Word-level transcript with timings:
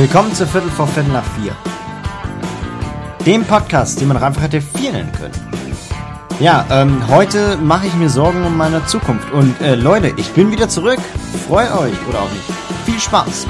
Willkommen 0.00 0.32
zu 0.32 0.46
Viertel 0.46 0.70
vor 0.70 0.86
Viertel 0.86 1.12
nach 1.12 1.26
vier. 1.34 1.54
Dem 3.26 3.44
Podcast, 3.44 4.00
den 4.00 4.08
man 4.08 4.16
auch 4.16 4.22
einfach 4.22 4.40
hätte 4.40 4.62
vier 4.62 4.92
nennen 4.92 5.12
können. 5.12 5.34
Ja, 6.40 6.64
ähm, 6.70 7.06
heute 7.06 7.58
mache 7.58 7.86
ich 7.86 7.94
mir 7.96 8.08
Sorgen 8.08 8.42
um 8.46 8.56
meine 8.56 8.82
Zukunft. 8.86 9.30
Und 9.30 9.60
äh, 9.60 9.74
Leute, 9.74 10.14
ich 10.16 10.30
bin 10.30 10.50
wieder 10.50 10.70
zurück. 10.70 10.98
Freut 11.46 11.70
euch 11.72 11.92
oder 12.08 12.20
auch 12.20 12.30
nicht. 12.30 12.46
Viel 12.86 12.98
Spaß. 12.98 13.46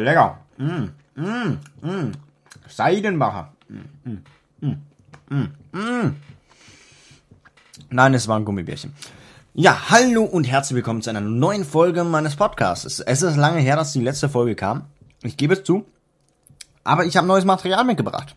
Lecker. 0.00 0.38
Mm, 0.56 0.88
mm, 1.16 1.58
mm. 1.82 2.12
Seidenbacher. 2.68 3.52
Mm, 3.68 4.18
mm, 4.60 4.76
mm, 5.28 5.48
mm. 5.72 6.16
Nein, 7.90 8.14
es 8.14 8.26
war 8.26 8.38
ein 8.38 8.44
Gummibärchen. 8.44 8.94
Ja, 9.52 9.90
hallo 9.90 10.24
und 10.24 10.44
herzlich 10.44 10.76
willkommen 10.76 11.02
zu 11.02 11.10
einer 11.10 11.20
neuen 11.20 11.64
Folge 11.64 12.04
meines 12.04 12.36
Podcasts. 12.36 13.00
Es 13.00 13.22
ist 13.22 13.36
lange 13.36 13.60
her, 13.60 13.76
dass 13.76 13.92
die 13.92 14.00
letzte 14.00 14.28
Folge 14.28 14.54
kam. 14.54 14.86
Ich 15.22 15.36
gebe 15.36 15.54
es 15.54 15.64
zu. 15.64 15.84
Aber 16.84 17.04
ich 17.04 17.16
habe 17.16 17.26
neues 17.26 17.44
Material 17.44 17.84
mitgebracht. 17.84 18.34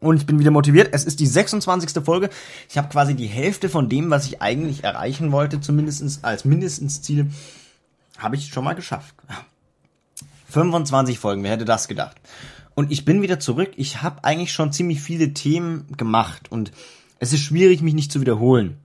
Und 0.00 0.16
ich 0.16 0.26
bin 0.26 0.38
wieder 0.38 0.50
motiviert. 0.50 0.88
Es 0.92 1.04
ist 1.04 1.20
die 1.20 1.26
26. 1.26 2.02
Folge. 2.04 2.30
Ich 2.68 2.78
habe 2.78 2.88
quasi 2.88 3.14
die 3.14 3.26
Hälfte 3.26 3.68
von 3.68 3.88
dem, 3.88 4.10
was 4.10 4.26
ich 4.26 4.42
eigentlich 4.42 4.82
erreichen 4.82 5.30
wollte, 5.30 5.60
zumindestens 5.60 6.24
als 6.24 6.44
mindestens 6.44 7.02
Ziel, 7.02 7.30
habe 8.22 8.36
ich 8.36 8.48
schon 8.48 8.64
mal 8.64 8.74
geschafft. 8.74 9.14
25 10.48 11.18
Folgen, 11.18 11.42
wer 11.42 11.52
hätte 11.52 11.64
das 11.64 11.88
gedacht? 11.88 12.16
Und 12.74 12.90
ich 12.90 13.04
bin 13.04 13.22
wieder 13.22 13.40
zurück. 13.40 13.72
Ich 13.76 14.02
habe 14.02 14.24
eigentlich 14.24 14.52
schon 14.52 14.72
ziemlich 14.72 15.00
viele 15.00 15.34
Themen 15.34 15.86
gemacht 15.96 16.50
und 16.50 16.72
es 17.18 17.32
ist 17.32 17.42
schwierig, 17.42 17.82
mich 17.82 17.94
nicht 17.94 18.10
zu 18.10 18.20
wiederholen. 18.20 18.78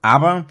Aber 0.00 0.46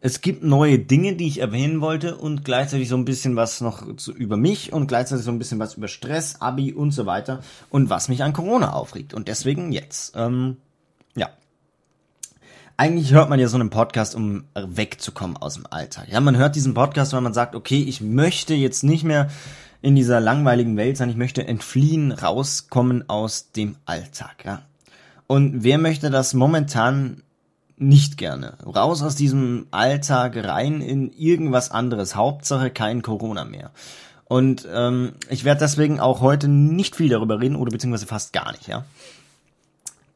es 0.00 0.20
gibt 0.20 0.42
neue 0.42 0.78
Dinge, 0.78 1.16
die 1.16 1.26
ich 1.26 1.38
erwähnen 1.38 1.80
wollte 1.80 2.16
und 2.16 2.44
gleichzeitig 2.44 2.88
so 2.88 2.96
ein 2.96 3.06
bisschen 3.06 3.36
was 3.36 3.60
noch 3.60 3.96
zu, 3.96 4.12
über 4.12 4.36
mich 4.36 4.72
und 4.72 4.86
gleichzeitig 4.86 5.24
so 5.24 5.30
ein 5.30 5.38
bisschen 5.38 5.58
was 5.58 5.74
über 5.74 5.88
Stress, 5.88 6.42
Abi 6.42 6.72
und 6.72 6.90
so 6.90 7.06
weiter 7.06 7.40
und 7.70 7.88
was 7.88 8.08
mich 8.08 8.22
an 8.22 8.34
Corona 8.34 8.74
aufregt. 8.74 9.14
Und 9.14 9.28
deswegen 9.28 9.72
jetzt. 9.72 10.14
Ähm, 10.14 10.58
ja, 11.14 11.30
eigentlich 12.76 13.12
hört 13.12 13.28
man 13.28 13.38
ja 13.38 13.48
so 13.48 13.56
einen 13.56 13.70
Podcast, 13.70 14.14
um 14.14 14.44
wegzukommen 14.54 15.36
aus 15.36 15.54
dem 15.54 15.66
Alltag. 15.70 16.08
Ja, 16.10 16.20
man 16.20 16.36
hört 16.36 16.56
diesen 16.56 16.74
Podcast, 16.74 17.12
weil 17.12 17.20
man 17.20 17.34
sagt, 17.34 17.54
okay, 17.54 17.82
ich 17.82 18.00
möchte 18.00 18.54
jetzt 18.54 18.82
nicht 18.82 19.04
mehr 19.04 19.28
in 19.80 19.94
dieser 19.94 20.20
langweiligen 20.20 20.76
Welt 20.76 20.96
sein, 20.96 21.10
ich 21.10 21.16
möchte 21.16 21.46
entfliehen, 21.46 22.10
rauskommen 22.10 23.08
aus 23.08 23.52
dem 23.52 23.76
Alltag, 23.84 24.44
ja. 24.44 24.62
Und 25.26 25.62
wer 25.64 25.78
möchte 25.78 26.10
das 26.10 26.34
momentan 26.34 27.22
nicht 27.76 28.18
gerne? 28.18 28.58
Raus 28.64 29.02
aus 29.02 29.14
diesem 29.14 29.66
Alltag, 29.70 30.36
rein 30.36 30.80
in 30.80 31.10
irgendwas 31.12 31.70
anderes. 31.70 32.14
Hauptsache 32.14 32.70
kein 32.70 33.02
Corona 33.02 33.44
mehr. 33.44 33.70
Und 34.26 34.68
ähm, 34.70 35.14
ich 35.30 35.44
werde 35.44 35.60
deswegen 35.60 35.98
auch 35.98 36.20
heute 36.20 36.48
nicht 36.48 36.94
viel 36.94 37.08
darüber 37.08 37.40
reden 37.40 37.56
oder 37.56 37.70
beziehungsweise 37.70 38.06
fast 38.06 38.32
gar 38.32 38.52
nicht, 38.52 38.68
ja 38.68 38.84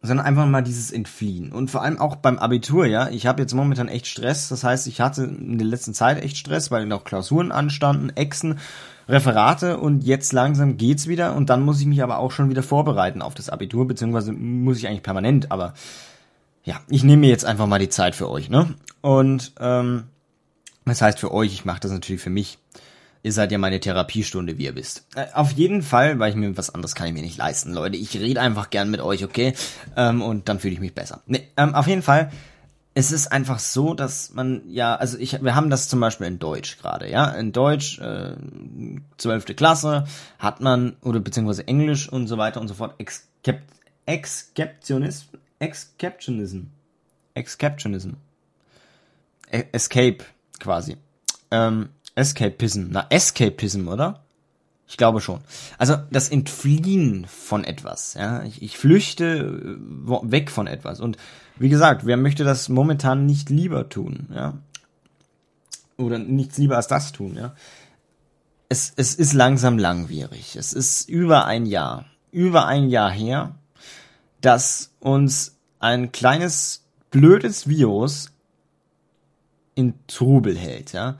sondern 0.00 0.26
einfach 0.26 0.47
mal 0.47 0.62
dieses 0.62 0.92
Entfliehen. 0.92 1.53
Und 1.53 1.70
vor 1.70 1.82
allem 1.82 1.98
auch 1.98 2.16
beim 2.16 2.38
Abitur, 2.38 2.86
ja. 2.86 3.09
Ich 3.09 3.26
habe 3.26 3.42
jetzt 3.42 3.54
momentan 3.54 3.88
echt 3.88 4.06
Stress. 4.06 4.48
Das 4.48 4.62
heißt, 4.62 4.86
ich 4.86 5.00
hatte 5.00 5.25
in 5.25 5.59
der 5.59 5.66
letzten 5.66 5.94
Zeit 5.94 6.22
echt 6.22 6.36
Stress, 6.36 6.70
weil 6.70 6.86
noch 6.86 7.04
Klausuren 7.04 7.50
anstanden, 7.50 8.10
Exen, 8.10 8.59
Referate 9.09 9.78
und 9.78 10.04
jetzt 10.04 10.32
langsam 10.32 10.76
geht's 10.76 11.09
wieder. 11.09 11.34
Und 11.34 11.50
dann 11.50 11.62
muss 11.62 11.81
ich 11.81 11.86
mich 11.86 12.03
aber 12.03 12.19
auch 12.19 12.31
schon 12.31 12.50
wieder 12.50 12.62
vorbereiten 12.62 13.22
auf 13.22 13.34
das 13.34 13.48
Abitur, 13.48 13.88
beziehungsweise 13.88 14.32
muss 14.32 14.78
ich 14.78 14.86
eigentlich 14.86 15.03
permanent, 15.03 15.50
aber 15.50 15.75
ja, 16.65 16.80
ich 16.88 17.03
nehme 17.03 17.20
mir 17.20 17.30
jetzt 17.30 17.47
einfach 17.47 17.66
mal 17.66 17.78
die 17.78 17.88
Zeit 17.88 18.15
für 18.15 18.28
euch, 18.28 18.50
ne? 18.50 18.75
Und 19.00 19.53
ähm, 19.59 20.04
das 20.84 21.00
heißt 21.00 21.19
für 21.19 21.32
euch, 21.32 21.53
ich 21.53 21.65
mache 21.65 21.80
das 21.80 21.91
natürlich 21.91 22.22
für 22.22 22.30
mich. 22.30 22.59
Ihr 23.22 23.32
seid 23.32 23.52
ja 23.52 23.58
meine 23.58 23.80
Therapiestunde, 23.80 24.58
wie 24.58 24.64
ihr 24.64 24.76
wisst. 24.76 25.06
Äh, 25.16 25.26
auf 25.34 25.52
jeden 25.52 25.82
Fall, 25.82 26.18
weil 26.18 26.30
ich 26.30 26.36
mir 26.36 26.56
was 26.56 26.70
anderes 26.70 26.94
kann 26.94 27.08
ich 27.08 27.12
mir 27.12 27.22
nicht 27.22 27.36
leisten, 27.36 27.72
Leute. 27.72 27.96
Ich 27.96 28.16
rede 28.16 28.40
einfach 28.40 28.70
gern 28.70 28.90
mit 28.90 29.00
euch, 29.00 29.24
okay? 29.24 29.54
Ähm, 29.96 30.22
und 30.22 30.48
dann 30.48 30.60
fühle 30.60 30.74
ich 30.74 30.80
mich 30.80 30.94
besser. 30.94 31.22
Nee, 31.26 31.48
ähm, 31.56 31.74
auf 31.74 31.86
jeden 31.86 32.02
Fall, 32.02 32.30
es 32.94 33.12
ist 33.12 33.30
einfach 33.30 33.58
so, 33.58 33.94
dass 33.94 34.34
man 34.34 34.62
ja, 34.68 34.96
also 34.96 35.18
ich, 35.18 35.40
wir 35.42 35.54
haben 35.54 35.70
das 35.70 35.88
zum 35.88 36.00
Beispiel 36.00 36.26
in 36.26 36.38
Deutsch 36.38 36.78
gerade, 36.78 37.10
ja. 37.10 37.26
In 37.26 37.52
Deutsch, 37.52 37.98
äh, 38.00 38.36
zwölfte 39.18 39.54
Klasse, 39.54 40.04
hat 40.38 40.60
man, 40.60 40.96
oder 41.02 41.20
beziehungsweise 41.20 41.66
Englisch 41.68 42.08
und 42.08 42.26
so 42.26 42.38
weiter 42.38 42.60
und 42.60 42.68
so 42.68 42.74
fort, 42.74 42.94
Excep 42.98 43.62
Excaptionism, 44.06 45.26
Excaptionism, 45.58 46.62
Excaptionism, 47.34 48.14
e 49.52 49.64
Escape 49.72 50.24
quasi. 50.58 50.96
Ähm, 51.50 51.90
Escapism. 52.18 52.88
Na, 52.90 53.06
Escapism, 53.10 53.88
oder? 53.88 54.24
Ich 54.88 54.96
glaube 54.96 55.20
schon. 55.20 55.40
Also 55.76 55.96
das 56.10 56.30
Entfliehen 56.30 57.26
von 57.26 57.62
etwas. 57.62 58.14
Ja, 58.14 58.42
ich, 58.42 58.62
ich 58.62 58.78
flüchte 58.78 59.78
äh, 59.78 60.30
weg 60.30 60.50
von 60.50 60.66
etwas. 60.66 61.00
Und 61.00 61.18
wie 61.56 61.68
gesagt, 61.68 62.06
wer 62.06 62.16
möchte 62.16 62.44
das 62.44 62.68
momentan 62.68 63.26
nicht 63.26 63.50
lieber 63.50 63.88
tun? 63.88 64.28
Ja, 64.34 64.54
oder 65.98 66.18
nichts 66.18 66.56
lieber 66.58 66.76
als 66.76 66.88
das 66.88 67.12
tun? 67.12 67.36
Ja, 67.36 67.54
es 68.68 68.92
es 68.96 69.14
ist 69.14 69.34
langsam 69.34 69.78
langwierig. 69.78 70.56
Es 70.56 70.72
ist 70.72 71.08
über 71.08 71.44
ein 71.44 71.66
Jahr, 71.66 72.06
über 72.32 72.66
ein 72.66 72.88
Jahr 72.88 73.10
her, 73.10 73.56
dass 74.40 74.92
uns 75.00 75.56
ein 75.80 76.12
kleines 76.12 76.84
blödes 77.10 77.68
Virus 77.68 78.30
in 79.74 79.94
Trubel 80.06 80.56
hält. 80.56 80.92
Ja, 80.92 81.18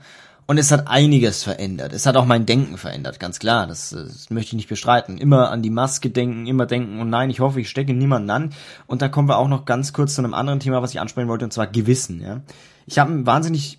und 0.49 0.57
es 0.57 0.71
hat 0.71 0.87
einiges 0.87 1.43
verändert. 1.43 1.93
Es 1.93 2.07
hat 2.07 2.17
auch 2.17 2.25
mein 2.25 2.47
Denken 2.47 2.79
verändert, 2.79 3.19
ganz 3.19 3.37
klar. 3.37 3.67
Das, 3.67 3.91
das, 3.91 4.31
möchte 4.31 4.47
ich 4.47 4.53
nicht 4.53 4.67
bestreiten. 4.67 5.19
Immer 5.19 5.51
an 5.51 5.61
die 5.61 5.69
Maske 5.69 6.09
denken, 6.09 6.47
immer 6.47 6.65
denken, 6.65 6.99
und 6.99 7.11
nein, 7.11 7.29
ich 7.29 7.39
hoffe, 7.39 7.61
ich 7.61 7.69
stecke 7.69 7.93
niemanden 7.93 8.31
an. 8.31 8.53
Und 8.87 9.03
da 9.03 9.09
kommen 9.09 9.29
wir 9.29 9.37
auch 9.37 9.47
noch 9.47 9.65
ganz 9.65 9.93
kurz 9.93 10.15
zu 10.15 10.23
einem 10.23 10.33
anderen 10.33 10.59
Thema, 10.59 10.81
was 10.81 10.89
ich 10.89 10.99
ansprechen 10.99 11.27
wollte, 11.27 11.45
und 11.45 11.53
zwar 11.53 11.67
Gewissen. 11.67 12.19
Ja? 12.19 12.41
Ich 12.87 12.97
habe 12.97 13.11
ein 13.11 13.27
wahnsinnig 13.27 13.77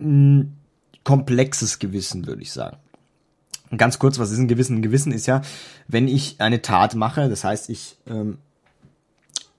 hm, 0.00 0.52
komplexes 1.04 1.78
Gewissen, 1.78 2.26
würde 2.26 2.40
ich 2.40 2.52
sagen. 2.52 2.78
Und 3.70 3.76
ganz 3.76 3.98
kurz, 3.98 4.18
was 4.18 4.30
ist 4.30 4.38
ein 4.38 4.48
Gewissen? 4.48 4.78
Ein 4.78 4.82
Gewissen 4.82 5.12
ist 5.12 5.26
ja, 5.26 5.42
wenn 5.88 6.08
ich 6.08 6.40
eine 6.40 6.62
Tat 6.62 6.94
mache, 6.94 7.28
das 7.28 7.44
heißt, 7.44 7.68
ich, 7.68 7.98
ähm, 8.08 8.38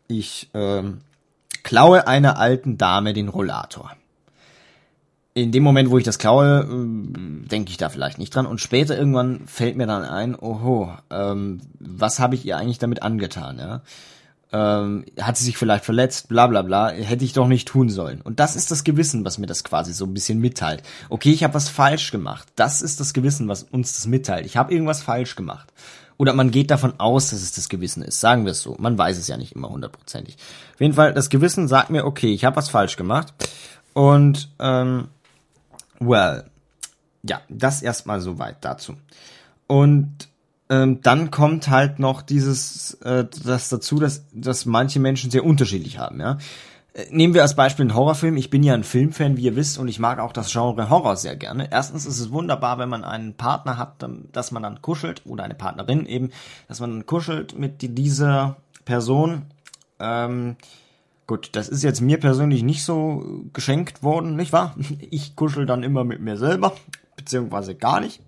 ich 0.08 0.50
ähm, 0.56 1.02
klaue 1.62 2.08
einer 2.08 2.40
alten 2.40 2.80
Dame 2.80 3.14
den 3.14 3.28
Rollator 3.28 3.92
in 5.42 5.52
dem 5.52 5.64
Moment, 5.64 5.90
wo 5.90 5.98
ich 5.98 6.04
das 6.04 6.20
klaue, 6.20 6.66
denke 6.68 7.72
ich 7.72 7.78
da 7.78 7.90
vielleicht 7.90 8.18
nicht 8.18 8.34
dran. 8.34 8.46
Und 8.46 8.62
später 8.62 8.98
irgendwann 8.98 9.48
fällt 9.48 9.78
mir 9.78 9.88
dann 9.88 10.04
ein, 10.04 10.36
oho, 10.36 10.94
ähm, 11.10 11.62
was 11.80 12.20
habe 12.20 12.36
ich 12.36 12.46
ihr 12.46 12.58
eigentlich 12.58 12.80
damit 12.80 13.04
angetan? 13.04 13.58
Ja? 13.58 13.82
Ähm, 14.52 15.06
hat 15.20 15.38
sie 15.38 15.46
sich 15.46 15.58
vielleicht 15.58 15.86
verletzt, 15.86 16.28
bla 16.28 16.48
bla 16.48 16.64
bla, 16.64 16.90
hätte 16.90 17.24
ich 17.24 17.34
doch 17.34 17.48
nicht 17.48 17.68
tun 17.68 17.90
sollen. 17.90 18.22
Und 18.22 18.40
das 18.40 18.56
ist 18.56 18.72
das 18.72 18.84
Gewissen, 18.84 19.24
was 19.26 19.38
mir 19.38 19.46
das 19.48 19.64
quasi 19.64 19.94
so 19.94 20.06
ein 20.06 20.14
bisschen 20.14 20.40
mitteilt. 20.40 20.84
Okay, 21.10 21.32
ich 21.32 21.44
habe 21.44 21.54
was 21.54 21.70
falsch 21.70 22.12
gemacht. 22.12 22.48
Das 22.56 22.82
ist 22.82 23.00
das 23.00 23.14
Gewissen, 23.14 23.48
was 23.48 23.64
uns 23.64 23.94
das 23.94 24.08
mitteilt. 24.08 24.46
Ich 24.46 24.58
habe 24.58 24.74
irgendwas 24.74 25.04
falsch 25.04 25.36
gemacht. 25.36 25.72
Oder 26.18 26.34
man 26.34 26.52
geht 26.52 26.70
davon 26.70 27.00
aus, 27.00 27.30
dass 27.30 27.42
es 27.42 27.54
das 27.54 27.70
Gewissen 27.70 28.04
ist. 28.04 28.20
Sagen 28.20 28.44
wir 28.44 28.52
es 28.52 28.62
so. 28.62 28.76
Man 28.78 28.98
weiß 28.98 29.18
es 29.18 29.28
ja 29.28 29.38
nicht 29.38 29.54
immer 29.54 29.70
hundertprozentig. 29.70 30.36
Auf 30.74 30.82
jeden 30.82 30.94
Fall, 30.94 31.14
das 31.14 31.30
Gewissen 31.30 31.70
sagt 31.70 31.92
mir, 31.92 32.06
okay, 32.06 32.34
ich 32.34 32.44
habe 32.44 32.58
was 32.58 32.70
falsch 32.70 32.98
gemacht. 32.98 33.34
Und 33.94 34.50
ähm, 34.60 35.08
Well, 36.00 36.46
ja, 37.24 37.42
das 37.50 37.82
erstmal 37.82 38.22
soweit 38.22 38.58
dazu. 38.62 38.96
Und 39.68 40.30
ähm, 40.70 41.02
dann 41.02 41.32
kommt 41.32 41.70
halt 41.70 42.00
noch 42.00 42.22
dieses, 42.22 42.94
äh, 43.02 43.26
das 43.44 43.70
dazu, 43.70 44.00
dass, 44.00 44.26
dass 44.34 44.66
manche 44.66 45.00
Menschen 45.00 45.32
sehr 45.32 45.44
unterschiedlich 45.44 45.98
haben, 45.98 46.20
ja. 46.20 46.38
Äh, 46.94 47.06
nehmen 47.12 47.34
wir 47.34 47.42
als 47.42 47.56
Beispiel 47.56 47.84
einen 47.84 47.96
Horrorfilm. 47.96 48.38
Ich 48.38 48.50
bin 48.50 48.64
ja 48.64 48.74
ein 48.74 48.84
Filmfan, 48.84 49.38
wie 49.38 49.44
ihr 49.44 49.56
wisst, 49.56 49.78
und 49.78 49.88
ich 49.88 50.00
mag 50.00 50.20
auch 50.20 50.34
das 50.34 50.52
Genre 50.52 50.90
Horror 50.90 51.16
sehr 51.16 51.36
gerne. 51.36 51.70
Erstens 51.72 52.06
ist 52.06 52.20
es 52.20 52.32
wunderbar, 52.32 52.78
wenn 52.80 52.90
man 52.90 53.04
einen 53.04 53.36
Partner 53.36 53.78
hat, 53.78 54.06
dass 54.32 54.52
man 54.52 54.64
dann 54.64 54.82
kuschelt, 54.82 55.24
oder 55.26 55.44
eine 55.44 55.56
Partnerin 55.56 56.06
eben, 56.06 56.32
dass 56.68 56.80
man 56.80 56.92
dann 56.92 57.06
kuschelt 57.06 57.58
mit 57.58 57.82
dieser 57.82 58.58
Person. 58.86 59.44
Ähm, 60.00 60.56
Gut, 61.30 61.50
das 61.52 61.70
ist 61.70 61.84
jetzt 61.84 62.02
mir 62.02 62.20
persönlich 62.20 62.64
nicht 62.64 62.84
so 62.84 63.44
geschenkt 63.54 64.02
worden, 64.02 64.36
nicht 64.36 64.52
wahr? 64.52 64.76
Ich 65.12 65.36
kuschel 65.36 65.68
dann 65.68 65.84
immer 65.84 66.04
mit 66.04 66.22
mir 66.22 66.38
selber, 66.38 66.74
beziehungsweise 67.18 67.76
gar 67.76 68.00
nicht. 68.00 68.20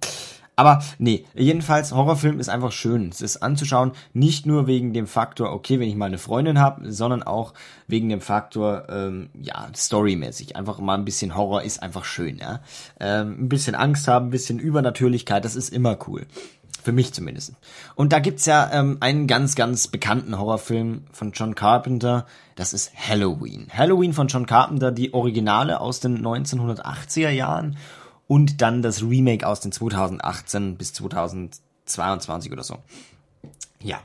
Aber 0.56 0.84
nee, 1.00 1.26
jedenfalls, 1.34 1.94
Horrorfilm 1.94 2.40
ist 2.40 2.50
einfach 2.50 2.72
schön. 2.72 3.10
Es 3.10 3.22
ist 3.22 3.38
anzuschauen, 3.38 3.94
nicht 4.14 4.46
nur 4.46 4.68
wegen 4.68 4.94
dem 4.94 5.08
Faktor, 5.08 5.52
okay, 5.52 5.80
wenn 5.80 5.90
ich 5.90 5.96
mal 5.96 6.06
eine 6.06 6.20
Freundin 6.20 6.60
habe, 6.60 6.92
sondern 6.92 7.24
auch 7.24 7.56
wegen 7.88 8.08
dem 8.08 8.22
Faktor, 8.22 8.86
ähm, 8.90 9.32
ja, 9.34 9.68
storymäßig. 9.76 10.56
Einfach 10.56 10.78
mal 10.78 10.94
ein 10.94 11.04
bisschen 11.04 11.36
Horror 11.36 11.64
ist 11.64 11.82
einfach 11.82 12.06
schön, 12.06 12.38
ja. 12.38 12.60
Ähm, 13.00 13.46
ein 13.46 13.50
bisschen 13.50 13.74
Angst 13.74 14.08
haben, 14.08 14.28
ein 14.28 14.30
bisschen 14.32 14.60
Übernatürlichkeit, 14.60 15.44
das 15.44 15.56
ist 15.56 15.70
immer 15.70 15.98
cool. 16.08 16.28
Für 16.84 16.92
mich 16.92 17.14
zumindest. 17.14 17.54
Und 17.96 18.12
da 18.12 18.20
gibt's 18.20 18.46
ja 18.46 18.72
ähm, 18.74 18.98
einen 19.02 19.28
ganz, 19.28 19.56
ganz 19.56 19.88
bekannten 19.88 20.40
Horrorfilm 20.40 21.04
von 21.12 21.32
John 21.32 21.54
Carpenter. 21.54 22.26
Das 22.56 22.74
ist 22.74 22.92
Halloween. 22.96 23.68
Halloween 23.72 24.14
von 24.14 24.28
John 24.28 24.48
Carpenter, 24.48 24.92
die 24.92 25.14
Originale 25.14 25.80
aus 25.80 26.00
den 26.00 26.26
1980er 26.26 27.30
Jahren 27.30 27.78
und 28.28 28.62
dann 28.62 28.82
das 28.82 29.04
Remake 29.04 29.46
aus 29.46 29.60
den 29.60 29.72
2018 29.72 30.78
bis 30.78 30.94
2022 30.94 32.52
oder 32.52 32.64
so. 32.64 32.78
Ja. 33.84 34.00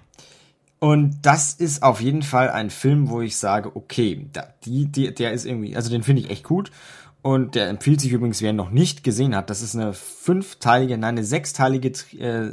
Und 0.78 1.20
das 1.22 1.54
ist 1.54 1.82
auf 1.82 2.00
jeden 2.00 2.22
Fall 2.22 2.50
ein 2.50 2.70
Film, 2.70 3.08
wo 3.08 3.22
ich 3.22 3.36
sage, 3.38 3.74
okay, 3.74 4.26
da, 4.32 4.48
die, 4.64 4.86
die, 4.86 5.14
der 5.14 5.32
ist 5.32 5.46
irgendwie, 5.46 5.74
also 5.74 5.90
den 5.90 6.02
finde 6.02 6.22
ich 6.22 6.30
echt 6.30 6.44
gut. 6.44 6.70
Und 7.26 7.56
der 7.56 7.68
empfiehlt 7.68 8.00
sich 8.00 8.12
übrigens, 8.12 8.40
wer 8.40 8.50
ihn 8.50 8.56
noch 8.56 8.70
nicht 8.70 9.02
gesehen 9.02 9.34
hat. 9.34 9.50
Das 9.50 9.60
ist 9.60 9.74
eine 9.74 9.94
fünfteilige, 9.94 10.96
nein, 10.96 11.16
eine 11.16 11.24
sechsteilige, 11.24 11.90
äh, 12.20 12.52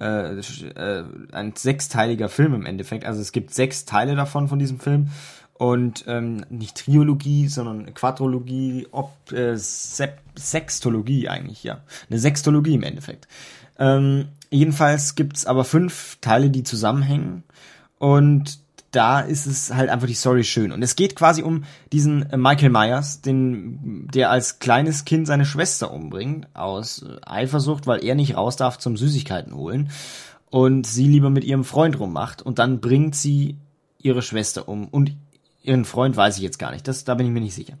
äh, 0.00 0.40
äh, 0.40 1.04
ein 1.30 1.54
sechsteiliger 1.54 2.28
Film 2.28 2.52
im 2.52 2.66
Endeffekt. 2.66 3.04
Also 3.04 3.20
es 3.20 3.30
gibt 3.30 3.54
sechs 3.54 3.84
Teile 3.84 4.16
davon 4.16 4.48
von 4.48 4.58
diesem 4.58 4.80
Film. 4.80 5.10
Und 5.52 6.02
ähm, 6.08 6.44
nicht 6.50 6.78
Triologie, 6.78 7.46
sondern 7.46 7.94
Quadrologie, 7.94 8.88
ob, 8.90 9.30
äh, 9.30 9.56
Sextologie 9.56 11.28
eigentlich, 11.28 11.62
ja. 11.62 11.84
Eine 12.10 12.18
Sextologie 12.18 12.74
im 12.74 12.82
Endeffekt. 12.82 13.28
Ähm, 13.78 14.30
jedenfalls 14.50 15.14
gibt's 15.14 15.46
aber 15.46 15.62
fünf 15.62 16.18
Teile, 16.20 16.50
die 16.50 16.64
zusammenhängen. 16.64 17.44
Und 18.00 18.61
da 18.92 19.20
ist 19.20 19.46
es 19.46 19.74
halt 19.74 19.90
einfach 19.90 20.06
die 20.06 20.14
Story 20.14 20.44
schön. 20.44 20.70
Und 20.70 20.82
es 20.82 20.96
geht 20.96 21.16
quasi 21.16 21.42
um 21.42 21.64
diesen 21.92 22.30
äh, 22.30 22.36
Michael 22.36 22.70
Myers, 22.70 23.22
den, 23.22 24.06
der 24.12 24.30
als 24.30 24.58
kleines 24.58 25.04
Kind 25.04 25.26
seine 25.26 25.46
Schwester 25.46 25.90
umbringt, 25.90 26.46
aus 26.54 27.02
äh, 27.02 27.16
Eifersucht, 27.26 27.86
weil 27.86 28.04
er 28.04 28.14
nicht 28.14 28.36
raus 28.36 28.56
darf 28.56 28.78
zum 28.78 28.96
Süßigkeiten 28.96 29.54
holen 29.54 29.90
und 30.50 30.86
sie 30.86 31.08
lieber 31.08 31.30
mit 31.30 31.44
ihrem 31.44 31.64
Freund 31.64 31.98
rummacht 31.98 32.42
und 32.42 32.58
dann 32.58 32.80
bringt 32.80 33.16
sie 33.16 33.56
ihre 33.98 34.20
Schwester 34.20 34.68
um 34.68 34.86
und 34.86 35.16
ihren 35.62 35.86
Freund 35.86 36.14
weiß 36.14 36.36
ich 36.36 36.42
jetzt 36.42 36.58
gar 36.58 36.70
nicht, 36.72 36.86
das, 36.86 37.04
da 37.04 37.14
bin 37.14 37.26
ich 37.26 37.32
mir 37.32 37.40
nicht 37.40 37.54
sicher. 37.54 37.78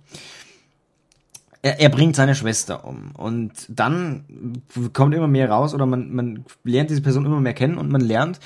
Er, 1.60 1.78
er 1.78 1.90
bringt 1.90 2.16
seine 2.16 2.34
Schwester 2.34 2.86
um 2.86 3.10
und 3.12 3.52
dann 3.68 4.62
kommt 4.94 5.14
immer 5.14 5.28
mehr 5.28 5.50
raus 5.50 5.74
oder 5.74 5.84
man, 5.84 6.14
man 6.14 6.44
lernt 6.64 6.88
diese 6.88 7.02
Person 7.02 7.26
immer 7.26 7.40
mehr 7.40 7.52
kennen 7.52 7.76
und 7.76 7.90
man 7.90 8.00
lernt, 8.00 8.40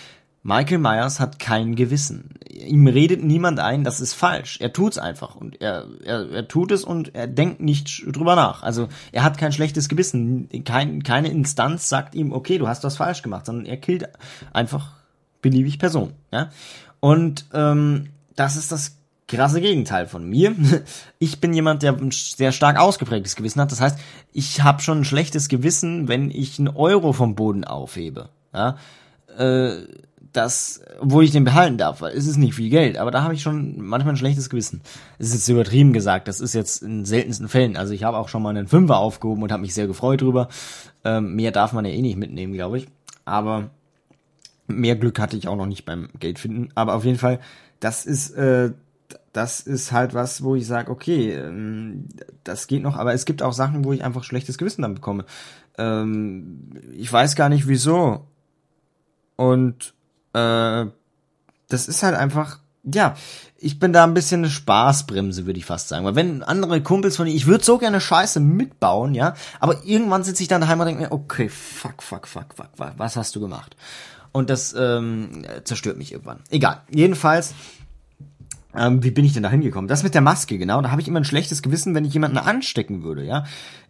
Michael 0.47 0.79
Myers 0.79 1.19
hat 1.19 1.41
kein 1.41 1.75
Gewissen. 1.75 2.31
Ihm 2.49 2.87
redet 2.87 3.25
niemand 3.25 3.59
ein, 3.59 3.83
das 3.83 4.01
ist 4.01 4.15
falsch. 4.15 4.61
Er 4.61 4.73
tut's 4.73 4.97
einfach 4.97 5.35
und 5.35 5.61
er, 5.61 5.89
er, 6.05 6.31
er 6.31 6.47
tut 6.47 6.71
es 6.71 6.85
und 6.85 7.17
er 7.17 7.27
denkt 7.27 7.61
nicht 7.61 8.05
drüber 8.07 8.37
nach. 8.37 8.63
Also 8.63 8.87
er 9.11 9.25
hat 9.25 9.39
kein 9.39 9.51
schlechtes 9.51 9.89
Gewissen. 9.89 10.49
Kein, 10.65 11.03
keine 11.03 11.31
Instanz 11.31 11.89
sagt 11.89 12.15
ihm, 12.15 12.33
okay, 12.33 12.59
du 12.59 12.69
hast 12.69 12.85
was 12.85 12.97
falsch 12.97 13.23
gemacht, 13.23 13.47
sondern 13.47 13.67
er 13.67 13.77
killt 13.77 14.09
einfach 14.53 14.93
beliebig 15.43 15.81
Person. 15.81 16.13
Ja? 16.31 16.51
Und 17.01 17.47
ähm, 17.53 18.11
das 18.37 18.55
ist 18.55 18.71
das 18.71 18.99
krasse 19.27 19.61
Gegenteil 19.61 20.07
von 20.07 20.29
mir. 20.29 20.55
Ich 21.19 21.41
bin 21.41 21.55
jemand, 21.55 21.83
der 21.83 21.93
ein 21.95 22.13
sehr 22.13 22.53
stark 22.53 22.79
ausgeprägtes 22.79 23.35
Gewissen 23.35 23.61
hat. 23.61 23.73
Das 23.73 23.81
heißt, 23.81 23.99
ich 24.33 24.63
habe 24.63 24.81
schon 24.81 24.99
ein 24.99 25.05
schlechtes 25.05 25.49
Gewissen, 25.49 26.07
wenn 26.07 26.31
ich 26.31 26.61
einen 26.61 26.69
Euro 26.69 27.13
vom 27.13 27.35
Boden 27.35 27.65
aufhebe. 27.65 28.29
Ja? 28.55 28.77
Äh, 29.37 29.87
das, 30.37 30.83
obwohl 31.01 31.25
ich 31.25 31.31
den 31.31 31.45
behalten 31.45 31.79
darf, 31.79 32.01
weil 32.01 32.15
es 32.17 32.27
ist 32.27 32.37
nicht 32.37 32.55
viel 32.55 32.71
Geld, 32.71 32.99
aber 32.99 33.11
da 33.11 33.23
habe 33.23 33.35
ich 33.35 33.43
schon 33.43 33.81
manchmal 33.81 34.15
ein 34.15 34.19
schlechtes 34.19 34.51
Gewissen. 34.51 34.83
Es 35.19 35.29
ist 35.29 35.35
jetzt 35.35 35.49
übertrieben 35.49 35.93
gesagt, 35.93 36.29
das 36.29 36.41
ist 36.41 36.55
jetzt 36.55 36.83
in 36.83 37.05
seltensten 37.05 37.49
Fällen. 37.49 37.77
Also 37.77 37.95
ich 37.95 38.05
habe 38.05 38.19
auch 38.19 38.29
schon 38.29 38.43
mal 38.43 38.51
einen 38.51 38.69
Fünfer 38.69 38.99
aufgehoben 38.99 39.43
und 39.43 39.53
habe 39.53 39.63
mich 39.63 39.75
sehr 39.75 39.87
gefreut 39.87 40.21
drüber. 40.21 40.49
Ähm, 41.05 41.35
mehr 41.35 41.53
darf 41.53 41.73
man 41.73 41.85
ja 41.85 41.93
eh 41.93 42.03
nicht 42.03 42.19
mitnehmen, 42.19 42.53
glaube 42.53 42.79
ich. 42.79 42.89
Aber 43.25 43.71
mehr 44.67 44.97
Glück 44.97 45.19
hatte 45.19 45.37
ich 45.37 45.49
auch 45.49 45.57
noch 45.57 45.67
nicht 45.67 45.85
beim 45.85 46.09
Geld 46.19 46.39
finden. 46.39 46.69
Aber 46.75 46.95
auf 46.95 47.05
jeden 47.05 47.19
Fall, 47.19 47.41
das 47.81 48.05
ist, 48.05 48.31
äh, 48.33 48.73
das 49.33 49.61
ist 49.61 49.93
halt 49.93 50.15
was, 50.15 50.43
wo 50.43 50.55
ich 50.55 50.67
sage, 50.67 50.91
okay, 50.91 51.33
ähm, 51.33 52.07
das 52.45 52.67
geht 52.67 52.83
noch, 52.83 52.97
aber 52.97 53.15
es 53.15 53.25
gibt 53.25 53.43
auch 53.43 53.53
Sachen, 53.53 53.85
wo 53.85 53.93
ich 53.93 54.05
einfach 54.05 54.25
schlechtes 54.25 54.59
Gewissen 54.59 54.83
dann 54.83 54.95
bekomme. 54.95 55.25
Ähm, 55.79 56.71
ich 56.93 57.13
weiß 57.13 57.37
gar 57.37 57.49
nicht 57.49 57.69
wieso. 57.69 58.27
Und 59.37 59.95
äh, 60.37 60.87
das 61.69 61.89
ist 61.89 62.03
halt 62.03 62.15
einfach, 62.15 62.59
ja, 62.85 63.17
ich 63.59 63.79
bin 63.79 63.93
da 63.93 64.05
ein 64.05 64.15
bisschen 64.15 64.43
eine 64.43 64.51
Spaßbremse, 64.51 65.47
würde 65.47 65.59
ich 65.59 65.65
fast 65.65 65.89
sagen. 65.89 66.05
Weil 66.05 66.15
wenn 66.15 66.43
andere 66.43 66.83
Kumpels 66.83 67.17
von 67.17 67.27
ich 67.27 67.47
würde 67.47 67.65
so 67.65 67.79
gerne 67.79 68.01
Scheiße 68.01 68.41
mitbauen, 68.41 69.15
ja, 69.15 69.35
aber 69.61 69.85
irgendwann 69.85 70.25
sitze 70.25 70.43
ich 70.43 70.49
dann 70.49 70.61
daheim 70.61 70.81
und 70.81 70.87
denke 70.87 71.03
mir, 71.03 71.13
okay, 71.13 71.49
fuck, 71.49 72.03
fuck, 72.03 72.29
fuck, 72.29 72.55
fuck, 72.55 72.69
was 72.97 73.17
hast 73.17 73.35
du 73.35 73.41
gemacht? 73.41 73.77
Und 74.33 74.51
das 74.51 74.75
ähm, 74.79 75.47
zerstört 75.65 75.97
mich 75.97 76.13
irgendwann. 76.13 76.41
Egal. 76.51 76.83
Jedenfalls 76.91 77.55
ähm, 78.77 79.03
wie 79.03 79.11
bin 79.11 79.25
ich 79.25 79.33
denn 79.33 79.43
da 79.43 79.51
hingekommen? 79.51 79.89
Das 79.89 80.03
mit 80.03 80.15
der 80.15 80.21
Maske, 80.21 80.59
genau. 80.59 80.83
Da 80.83 80.91
habe 80.91 81.01
ich 81.01 81.09
immer 81.09 81.21
ein 81.21 81.25
schlechtes 81.25 81.63
Gewissen, 81.63 81.95
wenn 81.95 82.05
ich 82.05 82.13
jemanden 82.13 82.39
anstecken 82.39 83.03
würde, 83.03 83.25
ja. 83.25 83.45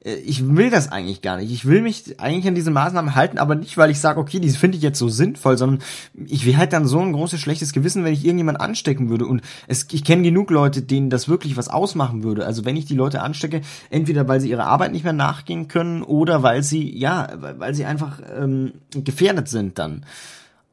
Äh, 0.04 0.14
ich 0.16 0.46
will 0.56 0.70
das 0.70 0.90
eigentlich 0.92 1.22
gar 1.22 1.36
nicht. 1.36 1.50
Ich 1.50 1.66
will 1.66 1.82
mich 1.82 2.20
eigentlich 2.20 2.46
an 2.46 2.54
diese 2.54 2.70
Maßnahmen 2.70 3.14
halten, 3.14 3.38
aber 3.38 3.56
nicht, 3.56 3.76
weil 3.76 3.90
ich 3.90 3.98
sage, 3.98 4.20
okay, 4.20 4.38
die 4.38 4.48
finde 4.50 4.76
ich 4.76 4.82
jetzt 4.82 4.98
so 4.98 5.08
sinnvoll, 5.08 5.58
sondern 5.58 5.80
ich 6.26 6.46
will 6.46 6.56
halt 6.56 6.72
dann 6.72 6.86
so 6.86 7.00
ein 7.00 7.12
großes 7.12 7.40
schlechtes 7.40 7.72
Gewissen, 7.72 8.04
wenn 8.04 8.12
ich 8.12 8.24
irgendjemanden 8.24 8.62
anstecken 8.62 9.10
würde. 9.10 9.26
Und 9.26 9.42
es, 9.66 9.86
ich 9.90 10.04
kenne 10.04 10.22
genug 10.22 10.50
Leute, 10.50 10.82
denen 10.82 11.10
das 11.10 11.28
wirklich 11.28 11.56
was 11.56 11.68
ausmachen 11.68 12.22
würde. 12.22 12.46
Also 12.46 12.64
wenn 12.64 12.76
ich 12.76 12.86
die 12.86 12.94
Leute 12.94 13.22
anstecke, 13.22 13.62
entweder 13.90 14.28
weil 14.28 14.40
sie 14.40 14.50
ihrer 14.50 14.66
Arbeit 14.66 14.92
nicht 14.92 15.04
mehr 15.04 15.12
nachgehen 15.12 15.68
können 15.68 16.02
oder 16.02 16.42
weil 16.42 16.62
sie, 16.62 16.96
ja, 16.96 17.28
weil 17.58 17.74
sie 17.74 17.84
einfach 17.84 18.20
ähm, 18.38 18.74
gefährdet 18.92 19.48
sind 19.48 19.78
dann. 19.78 20.04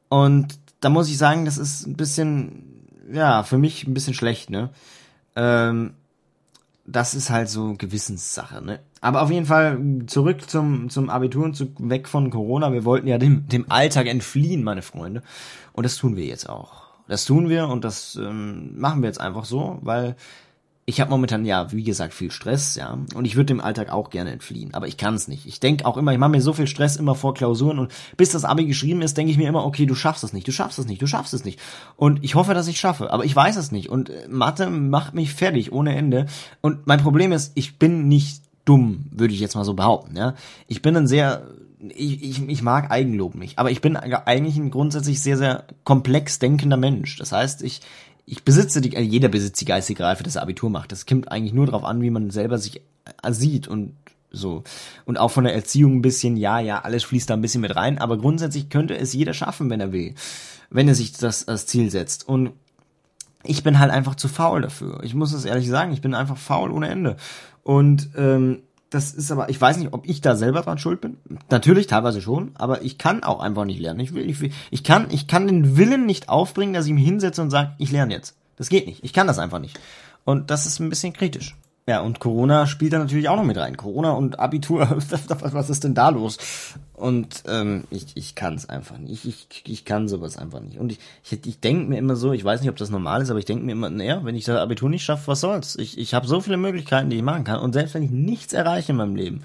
Und 0.10 0.60
da 0.82 0.90
muss 0.90 1.10
ich 1.10 1.18
sagen, 1.18 1.46
das 1.46 1.58
ist 1.58 1.88
ein 1.88 1.96
bisschen 1.96 2.73
ja, 3.13 3.43
für 3.43 3.58
mich 3.58 3.88
ein 3.88 3.93
bisschen 3.93 4.13
schlecht, 4.13 4.50
ne? 4.50 4.70
Ähm, 5.36 5.93
das 6.86 7.13
ist 7.13 7.29
halt 7.29 7.48
so 7.48 7.75
Gewissenssache, 7.77 8.62
ne? 8.62 8.79
Aber 9.00 9.22
auf 9.22 9.32
jeden 9.32 9.46
Fall 9.46 9.79
zurück 10.08 10.50
zum, 10.50 10.89
zum 10.89 11.10
Abitur 11.10 11.46
und 11.46 11.55
zu, 11.55 11.67
weg 11.77 12.08
von 12.08 12.29
Corona. 12.29 12.74
Wir 12.74 12.86
wollten 12.86 13.08
ja 13.08 13.17
dem, 13.17 13.48
dem 13.48 13.70
Alltag 13.70 14.08
entfliehen, 14.08 14.63
meine 14.63 14.82
Freunde. 14.82 15.22
Und 15.74 15.84
das 15.86 15.98
tun 15.98 16.15
wir 16.15 16.25
jetzt 16.25 16.50
auch. 16.50 16.84
Das 17.08 17.25
tun 17.25 17.50
wir 17.50 17.67
und 17.67 17.84
das 17.84 18.15
ähm, 18.15 18.79
machen 18.79 19.01
wir 19.01 19.08
jetzt 19.08 19.20
einfach 19.20 19.46
so, 19.46 19.79
weil 19.82 20.15
ich 20.86 21.00
habe 21.00 21.12
momentan 21.12 21.46
ja, 21.46 21.72
wie 21.72 21.84
gesagt, 21.84 22.13
viel 22.13 22.30
Stress, 22.30 22.75
ja, 22.75 22.98
und 23.16 23.25
ich 23.25 23.36
würde 23.36 23.48
dem 23.48 23.62
Alltag 23.62 23.90
auch 23.90 24.10
gerne 24.10 24.32
entfliehen, 24.32 24.74
aber 24.74 24.88
ich 24.88 24.98
kann 24.98 25.13
es 25.13 25.30
nicht. 25.30 25.46
Ich 25.46 25.62
denk 25.62 25.86
auch 25.86 25.96
immer, 25.96 26.12
ich 26.12 26.18
mache 26.18 26.32
mir 26.32 26.42
so 26.42 26.52
viel 26.52 26.68
Stress 26.68 26.98
immer 26.98 27.16
vor 27.16 27.34
Klausuren 27.34 27.80
und 27.80 27.92
bis 28.18 28.32
das 28.32 28.44
Abi 28.44 28.66
geschrieben 28.66 29.02
ist, 29.02 29.16
denke 29.16 29.32
ich 29.32 29.38
mir 29.38 29.48
immer, 29.48 29.66
okay, 29.66 29.86
du 29.86 29.96
schaffst 29.96 30.24
es 30.25 30.34
nicht, 30.34 30.48
du 30.48 30.52
schaffst 30.52 30.80
es 30.80 30.86
nicht, 30.86 31.02
du 31.02 31.08
schaffst 31.08 31.34
es 31.34 31.46
nicht. 31.46 31.60
Und 31.96 32.24
ich 32.24 32.36
hoffe, 32.36 32.54
dass 32.54 32.68
ich 32.68 32.80
schaffe, 32.80 33.13
aber 33.13 33.24
ich 33.24 33.36
weiß 33.36 33.56
es 33.56 33.72
nicht 33.72 33.90
und 33.90 34.10
äh, 34.10 34.28
Mathe 34.28 34.70
macht 34.70 35.13
mich 35.13 35.34
fertig 35.34 35.72
ohne 35.72 35.96
Ende 35.96 36.25
und 36.60 36.86
mein 36.86 37.00
Problem 37.00 37.32
ist, 37.32 37.54
ich 37.56 37.80
bin 37.80 38.10
nicht 38.10 38.44
dumm, 38.66 39.06
würde 39.12 39.34
ich 39.34 39.40
jetzt 39.40 39.56
mal 39.56 39.66
so 39.66 39.75
behaupten, 39.75 40.18
ja. 40.18 40.36
Ich 40.68 40.82
bin 40.82 40.98
ein 40.98 41.08
sehr 41.08 41.48
ich, 41.90 42.24
ich, 42.24 42.48
ich 42.48 42.62
mag 42.62 42.92
Eigenlob 42.92 43.36
nicht, 43.36 43.60
aber 43.60 43.72
ich 43.72 43.82
bin 43.82 43.98
eigentlich 43.98 44.56
ein 44.56 44.72
grundsätzlich 44.72 45.22
sehr, 45.22 45.38
sehr 45.38 45.66
komplex 45.84 46.40
denkender 46.40 46.78
Mensch. 46.78 47.18
Das 47.18 47.32
heißt, 47.32 47.62
ich, 47.62 47.82
ich 48.25 48.44
besitze 48.44 48.82
die, 48.82 48.96
also 48.96 49.10
jeder 49.10 49.27
besitzt 49.27 49.60
die 49.62 49.65
geistige 49.65 50.03
Reife, 50.03 50.24
dass 50.24 50.36
er 50.36 50.44
Abitur 50.44 50.70
macht. 50.70 50.92
Das 50.92 51.06
kommt 51.06 51.32
eigentlich 51.32 51.53
nur 51.53 51.65
darauf 51.65 51.84
an, 51.84 52.01
wie 52.01 52.10
man 52.10 52.30
selber 52.30 52.58
sich 52.58 52.82
äh, 53.22 53.32
sieht 53.34 53.68
und 53.68 53.96
so. 54.32 54.63
Und 55.06 55.18
auch 55.18 55.30
von 55.30 55.44
der 55.44 55.53
Erziehung 55.53 55.98
ein 55.98 56.01
bisschen, 56.01 56.38
ja, 56.38 56.60
ja, 56.60 56.82
alles 56.82 57.03
fließt 57.03 57.30
da 57.30 57.36
ein 57.36 57.42
bisschen 57.42 57.62
mit 57.62 57.75
rein, 57.75 58.00
aber 58.00 58.18
grundsätzlich 58.18 58.70
könnte 58.70 58.98
es 58.98 59.13
jeder 59.13 59.34
schaffen, 59.34 59.70
wenn 59.70 59.80
er 59.80 59.92
will. 59.92 60.15
Wenn 60.70 60.88
er 60.88 60.96
sich 60.96 61.13
das 61.13 61.48
als 61.48 61.68
Ziel 61.68 61.92
setzt. 61.92 62.27
Und 62.27 62.51
ich 63.44 63.63
bin 63.63 63.77
halt 63.77 63.92
einfach 63.92 64.15
zu 64.15 64.27
faul 64.27 64.62
dafür. 64.62 65.03
Ich 65.03 65.13
muss 65.13 65.34
es 65.34 65.46
ehrlich 65.46 65.68
sagen, 65.68 65.92
ich 65.92 66.01
bin 66.01 66.15
einfach 66.15 66.38
faul 66.38 66.72
ohne 66.72 66.88
Ende. 66.88 67.18
Und 67.62 68.10
ähm, 68.18 68.63
das 68.94 69.14
ist 69.14 69.32
aber, 69.32 69.50
ich 69.50 69.60
weiß 69.60 69.78
nicht, 69.78 69.94
ob 69.94 70.08
ich 70.08 70.22
da 70.22 70.36
selber 70.36 70.62
dran 70.62 70.78
schuld 70.78 71.02
bin. 71.02 71.18
Natürlich, 71.50 71.88
teilweise 71.88 72.22
schon, 72.22 72.52
aber 72.56 72.84
ich 72.84 72.98
kann 72.98 73.24
auch 73.24 73.40
einfach 73.40 73.66
nicht 73.66 73.80
lernen. 73.80 74.00
Ich 74.00 74.14
will, 74.14 74.30
ich 74.30 74.40
will, 74.40 74.52
ich 74.70 74.84
kann, 74.84 75.08
ich 75.10 75.28
kann 75.28 75.48
den 75.48 75.78
Willen 75.78 76.06
nicht 76.06 76.30
aufbringen, 76.30 76.74
dass 76.74 76.86
ich 76.86 76.94
mich 76.94 77.06
hinsetze 77.06 77.42
und 77.42 77.50
sage, 77.50 77.74
ich 77.80 77.92
lerne 77.92 78.14
jetzt. 78.14 78.36
Das 78.58 78.70
geht 78.70 78.86
nicht. 78.86 79.04
Ich 79.04 79.14
kann 79.14 79.26
das 79.26 79.40
einfach 79.40 79.60
nicht. 79.60 79.80
Und 80.26 80.52
das 80.52 80.66
ist 80.68 80.80
ein 80.80 80.90
bisschen 80.90 81.14
kritisch. 81.14 81.56
Ja, 81.86 82.00
und 82.00 82.20
Corona 82.20 82.66
spielt 82.66 82.94
da 82.94 83.00
natürlich 83.00 83.28
auch 83.28 83.36
noch 83.36 83.44
mit 83.44 83.58
rein. 83.58 83.75
Corona 83.75 84.12
und 84.13 84.40
Abitur, 84.40 84.88
was 85.00 85.70
ist 85.70 85.84
denn 85.84 85.94
da 85.94 86.10
los? 86.10 86.38
Und 86.94 87.44
ähm, 87.48 87.84
ich, 87.90 88.16
ich 88.16 88.36
kann 88.36 88.56
es 88.56 88.70
einfach 88.70 88.98
nicht. 88.98 89.25
Ich, 89.25 89.48
ich, 89.50 89.63
ich 89.68 89.86
kann 89.86 90.08
sowas 90.08 90.38
einfach 90.38 90.62
nicht. 90.62 90.80
Und 90.80 90.94
ich, 90.94 91.00
ich, 91.30 91.46
ich 91.46 91.60
denke 91.60 91.90
mir 91.90 91.98
immer 91.98 92.16
so, 92.16 92.32
ich 92.32 92.44
weiß 92.44 92.62
nicht, 92.62 92.70
ob 92.70 92.78
das 92.78 92.90
normal 92.90 93.22
ist, 93.22 93.30
aber 93.30 93.40
ich 93.40 93.46
denke 93.46 93.66
mir 93.66 93.74
immer, 93.74 93.90
naja, 93.90 94.24
wenn 94.24 94.36
ich 94.36 94.46
das 94.46 94.62
Abitur 94.62 94.90
nicht 94.90 95.04
schaffe, 95.04 95.28
was 95.28 95.42
soll's? 95.42 95.75
Ich, 95.75 95.98
ich 95.98 96.13
habe 96.13 96.25
so 96.25 96.40
viele 96.40 96.56
Möglichkeiten, 96.56 97.10
die 97.10 97.18
ich 97.18 97.24
machen 97.24 97.44
kann. 97.44 97.60
Und 97.60 97.74
selbst 97.74 97.96
wenn 97.96 98.04
ich 98.04 98.12
nichts 98.12 98.54
erreiche 98.54 98.94
in 98.94 98.98
meinem 98.98 99.18
Leben, 99.18 99.44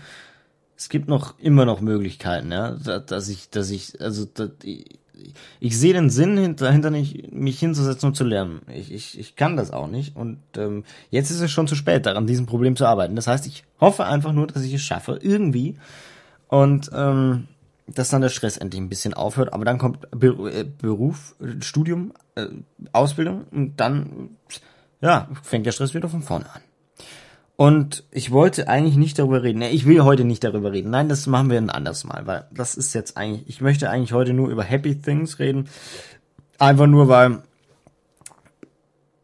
es 0.76 0.88
gibt 0.88 1.08
noch 1.08 1.36
immer 1.40 1.64
noch 1.64 1.80
Möglichkeiten, 1.80 2.52
ja, 2.52 2.70
dass 2.70 3.28
ich, 3.28 3.50
dass 3.50 3.70
ich, 3.70 4.00
also 4.00 4.26
dass, 4.26 4.50
ich, 4.62 5.00
ich 5.60 5.78
sehe 5.78 5.92
den 5.92 6.10
Sinn 6.10 6.56
dahinter 6.56 6.90
nicht, 6.90 7.32
mich 7.32 7.58
hinzusetzen 7.58 8.08
und 8.08 8.14
zu 8.14 8.24
lernen. 8.24 8.60
Ich, 8.72 8.92
ich, 8.92 9.18
ich 9.18 9.36
kann 9.36 9.56
das 9.56 9.70
auch 9.70 9.88
nicht. 9.88 10.16
Und 10.16 10.38
ähm, 10.56 10.84
jetzt 11.10 11.30
ist 11.30 11.40
es 11.40 11.50
schon 11.50 11.68
zu 11.68 11.74
spät, 11.74 12.06
daran 12.06 12.26
diesem 12.26 12.46
Problem 12.46 12.76
zu 12.76 12.86
arbeiten. 12.86 13.16
Das 13.16 13.26
heißt, 13.26 13.46
ich 13.46 13.64
hoffe 13.80 14.04
einfach 14.04 14.32
nur, 14.32 14.46
dass 14.46 14.62
ich 14.62 14.74
es 14.74 14.82
schaffe, 14.82 15.18
irgendwie. 15.22 15.76
Und 16.48 16.90
ähm, 16.94 17.48
dass 17.86 18.10
dann 18.10 18.20
der 18.20 18.28
Stress 18.28 18.56
endlich 18.56 18.80
ein 18.80 18.88
bisschen 18.88 19.14
aufhört. 19.14 19.52
Aber 19.52 19.64
dann 19.64 19.78
kommt 19.78 20.04
äh, 20.12 20.64
Beruf, 20.64 21.34
Studium, 21.60 22.12
äh, 22.34 22.46
Ausbildung 22.92 23.44
und 23.50 23.80
dann, 23.80 24.30
ja, 25.00 25.28
fängt 25.42 25.66
der 25.66 25.72
Stress 25.72 25.94
wieder 25.94 26.08
von 26.08 26.22
vorne 26.22 26.46
an. 26.54 26.60
Und 27.60 28.04
ich 28.12 28.30
wollte 28.30 28.68
eigentlich 28.68 28.94
nicht 28.94 29.18
darüber 29.18 29.42
reden. 29.42 29.62
Ich 29.62 29.84
will 29.84 30.02
heute 30.04 30.22
nicht 30.22 30.44
darüber 30.44 30.70
reden. 30.70 30.90
Nein, 30.90 31.08
das 31.08 31.26
machen 31.26 31.50
wir 31.50 31.58
ein 31.58 31.70
anderes 31.70 32.04
Mal, 32.04 32.24
weil 32.24 32.46
das 32.54 32.76
ist 32.76 32.94
jetzt 32.94 33.16
eigentlich, 33.16 33.48
ich 33.48 33.60
möchte 33.60 33.90
eigentlich 33.90 34.12
heute 34.12 34.32
nur 34.32 34.48
über 34.48 34.62
Happy 34.62 34.96
Things 34.96 35.40
reden. 35.40 35.68
Einfach 36.60 36.86
nur, 36.86 37.08
weil, 37.08 37.42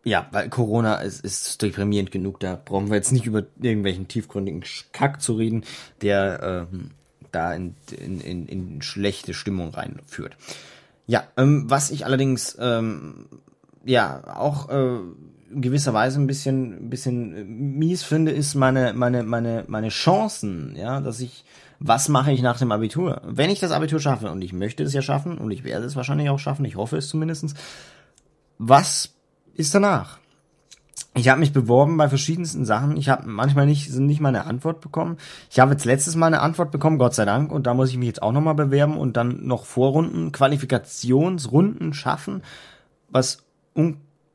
ja, 0.03 0.27
weil 0.33 0.49
Corona 0.49 0.97
ist, 0.97 1.25
ist 1.25 1.63
deprimierend 1.63 2.11
genug. 2.11 2.41
Da 2.41 2.61
brauchen 2.63 2.89
wir 2.89 2.97
jetzt 2.97 3.13
nicht 3.13 3.27
über 3.27 3.45
irgendwelchen 3.63 4.09
tiefgründigen 4.09 4.65
Kack 4.91 5.23
zu 5.23 5.35
reden, 5.35 5.63
der 6.03 6.67
ähm, 6.73 6.91
da 7.31 7.55
in, 7.55 7.77
in, 7.97 8.21
in, 8.21 8.47
in 8.47 8.83
schlechte 8.83 9.33
Stimmung 9.33 9.71
reinführt. 9.71 10.37
Ja, 11.07 11.23
ähm, 11.37 11.71
was 11.71 11.93
ich 11.93 12.05
allerdings, 12.05 12.57
ähm, 12.61 13.27
ja, 13.85 14.25
auch 14.37 14.71
äh, 14.71 14.99
in 15.55 15.63
gewisser 15.63 15.95
Weise 15.95 16.21
ein 16.21 16.27
bisschen, 16.27 16.87
ein 16.87 16.91
bisschen 16.91 17.77
mies 17.79 18.03
finde, 18.03 18.33
ist 18.33 18.55
meine, 18.55 18.93
meine, 18.93 19.23
meine, 19.23 19.65
meine 19.69 19.89
Chancen, 19.89 20.75
ja, 20.77 21.01
dass 21.01 21.21
ich, 21.21 21.45
was 21.79 22.09
mache 22.09 22.33
ich 22.33 22.43
nach 22.43 22.59
dem 22.59 22.73
Abitur? 22.73 23.23
Wenn 23.25 23.51
ich 23.51 23.61
das 23.61 23.71
Abitur 23.71 24.01
schaffe, 24.01 24.31
und 24.31 24.43
ich 24.43 24.53
möchte 24.53 24.83
es 24.83 24.93
ja 24.93 25.03
schaffen, 25.03 25.39
und 25.39 25.51
ich 25.51 25.65
werde 25.65 25.87
es 25.87 25.97
wahrscheinlich 25.97 26.31
auch 26.31 26.39
schaffen, 26.39 26.65
ich 26.65 26.77
hoffe 26.77 26.97
es 26.97 27.09
zumindestens, 27.09 27.55
was 28.59 29.15
ist 29.55 29.75
danach? 29.75 30.19
Ich 31.17 31.29
habe 31.29 31.39
mich 31.39 31.53
beworben 31.53 31.97
bei 31.97 32.09
verschiedensten 32.09 32.65
Sachen. 32.65 32.97
Ich 32.97 33.09
habe 33.09 33.29
manchmal 33.29 33.67
nicht, 33.67 33.91
sind 33.91 34.07
nicht 34.07 34.21
meine 34.21 34.47
Antwort 34.47 34.81
bekommen. 34.81 35.17
Ich 35.49 35.61
habe 35.61 35.71
jetzt 35.73 35.85
letztes 35.85 36.17
Mal 36.17 36.27
eine 36.27 36.41
Antwort 36.41 36.73
bekommen, 36.73 36.99
Gott 36.99 37.15
sei 37.15 37.25
Dank, 37.25 37.53
und 37.53 37.69
da 37.69 37.75
muss 37.75 37.91
ich 37.91 37.99
mich 37.99 38.09
jetzt 38.09 38.23
auch 38.23 38.33
nochmal 38.33 38.55
bewerben 38.55 38.97
und 38.97 39.17
dann 39.17 39.47
noch 39.47 39.65
Vorrunden, 39.65 40.33
Qualifikationsrunden 40.33 41.95
schaffen, 41.95 42.43
was 43.11 43.45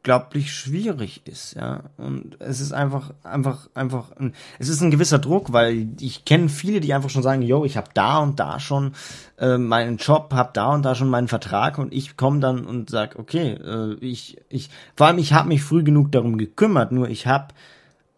unglaublich 0.09 0.51
schwierig 0.51 1.21
ist, 1.25 1.53
ja. 1.53 1.83
Und 1.97 2.37
es 2.39 2.61
ist 2.61 2.73
einfach, 2.73 3.13
einfach, 3.23 3.69
einfach, 3.75 4.11
ein, 4.17 4.33
es 4.57 4.67
ist 4.67 4.81
ein 4.81 4.89
gewisser 4.89 5.19
Druck, 5.19 5.53
weil 5.53 5.89
ich 5.99 6.25
kenne 6.25 6.49
viele, 6.49 6.79
die 6.79 6.95
einfach 6.95 7.11
schon 7.11 7.21
sagen, 7.21 7.43
yo, 7.43 7.63
ich 7.63 7.77
habe 7.77 7.89
da 7.93 8.17
und 8.17 8.39
da 8.39 8.59
schon 8.59 8.93
äh, 9.37 9.59
meinen 9.59 9.97
Job, 9.97 10.33
habe 10.33 10.49
da 10.53 10.73
und 10.73 10.83
da 10.83 10.95
schon 10.95 11.09
meinen 11.09 11.27
Vertrag 11.27 11.77
und 11.77 11.93
ich 11.93 12.17
komme 12.17 12.39
dann 12.39 12.65
und 12.65 12.89
sag, 12.89 13.19
okay, 13.19 13.51
äh, 13.51 13.97
ich, 14.01 14.37
ich, 14.49 14.71
vor 14.95 15.05
allem 15.05 15.19
ich 15.19 15.33
habe 15.33 15.47
mich 15.47 15.61
früh 15.61 15.83
genug 15.83 16.11
darum 16.11 16.39
gekümmert, 16.39 16.91
nur 16.91 17.07
ich 17.07 17.27
habe 17.27 17.49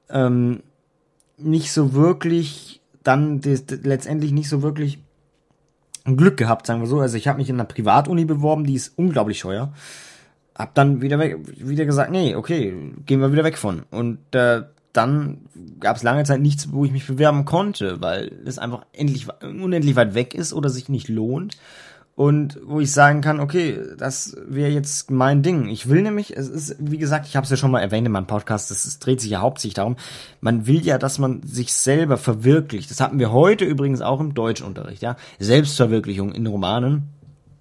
ähm, 0.10 0.64
nicht 1.38 1.74
so 1.74 1.94
wirklich 1.94 2.80
dann 3.04 3.42
des, 3.42 3.66
letztendlich 3.84 4.32
nicht 4.32 4.48
so 4.48 4.62
wirklich 4.62 5.00
Glück 6.06 6.38
gehabt, 6.38 6.68
sagen 6.68 6.80
wir 6.80 6.88
so. 6.88 7.02
Also 7.02 7.18
ich 7.18 7.28
habe 7.28 7.40
mich 7.40 7.50
in 7.50 7.58
einer 7.58 7.66
Privatuni 7.66 8.24
beworben, 8.24 8.64
die 8.64 8.76
ist 8.76 8.94
unglaublich 8.98 9.40
scheuer 9.40 9.74
hab 10.62 10.76
dann 10.76 11.02
wieder 11.02 11.20
weg, 11.20 11.38
wieder 11.58 11.86
gesagt, 11.86 12.12
nee, 12.12 12.36
okay, 12.36 12.74
gehen 13.06 13.20
wir 13.20 13.32
wieder 13.32 13.44
weg 13.44 13.58
von. 13.58 13.84
Und 13.90 14.20
äh, 14.34 14.64
dann 14.94 15.40
gab 15.80 15.98
es 15.98 16.04
lange 16.04 16.24
Zeit 16.24 16.42
nichts, 16.42 16.72
wo 16.72 16.86
ich 16.86 16.92
mich 16.92 17.08
bewerben 17.08 17.46
konnte, 17.46 18.02
weil 18.02 18.32
es 18.46 18.60
einfach 18.60 18.86
endlich 18.94 19.28
unendlich 19.42 19.96
weit 19.96 20.14
weg 20.14 20.34
ist 20.36 20.54
oder 20.54 20.70
sich 20.70 20.90
nicht 20.90 21.08
lohnt. 21.08 21.58
Und 22.14 22.60
wo 22.66 22.82
ich 22.82 22.92
sagen 22.92 23.22
kann, 23.22 23.40
okay, 23.40 23.80
das 23.98 24.36
wäre 24.46 24.70
jetzt 24.70 25.10
mein 25.10 25.42
Ding. 25.42 25.70
Ich 25.70 25.90
will 25.90 26.02
nämlich, 26.02 26.36
es 26.36 26.50
ist, 26.50 26.76
wie 26.78 26.98
gesagt, 26.98 27.26
ich 27.26 27.38
habe 27.38 27.46
es 27.46 27.50
ja 27.50 27.58
schon 27.58 27.72
mal 27.72 27.80
erwähnt 27.80 28.06
in 28.06 28.12
meinem 28.12 28.28
Podcast, 28.28 28.70
es 28.70 29.00
dreht 29.00 29.22
sich 29.22 29.32
ja 29.32 29.40
hauptsächlich 29.40 29.76
darum, 29.76 29.96
man 30.42 30.68
will 30.68 30.86
ja, 30.86 30.98
dass 30.98 31.20
man 31.20 31.42
sich 31.44 31.74
selber 31.74 32.18
verwirklicht. 32.18 32.92
Das 32.92 33.00
hatten 33.00 33.18
wir 33.18 33.32
heute 33.32 33.64
übrigens 33.66 34.02
auch 34.02 34.20
im 34.20 34.34
Deutschunterricht, 34.34 35.02
ja. 35.02 35.16
Selbstverwirklichung 35.40 36.34
in 36.34 36.46
Romanen 36.46 37.08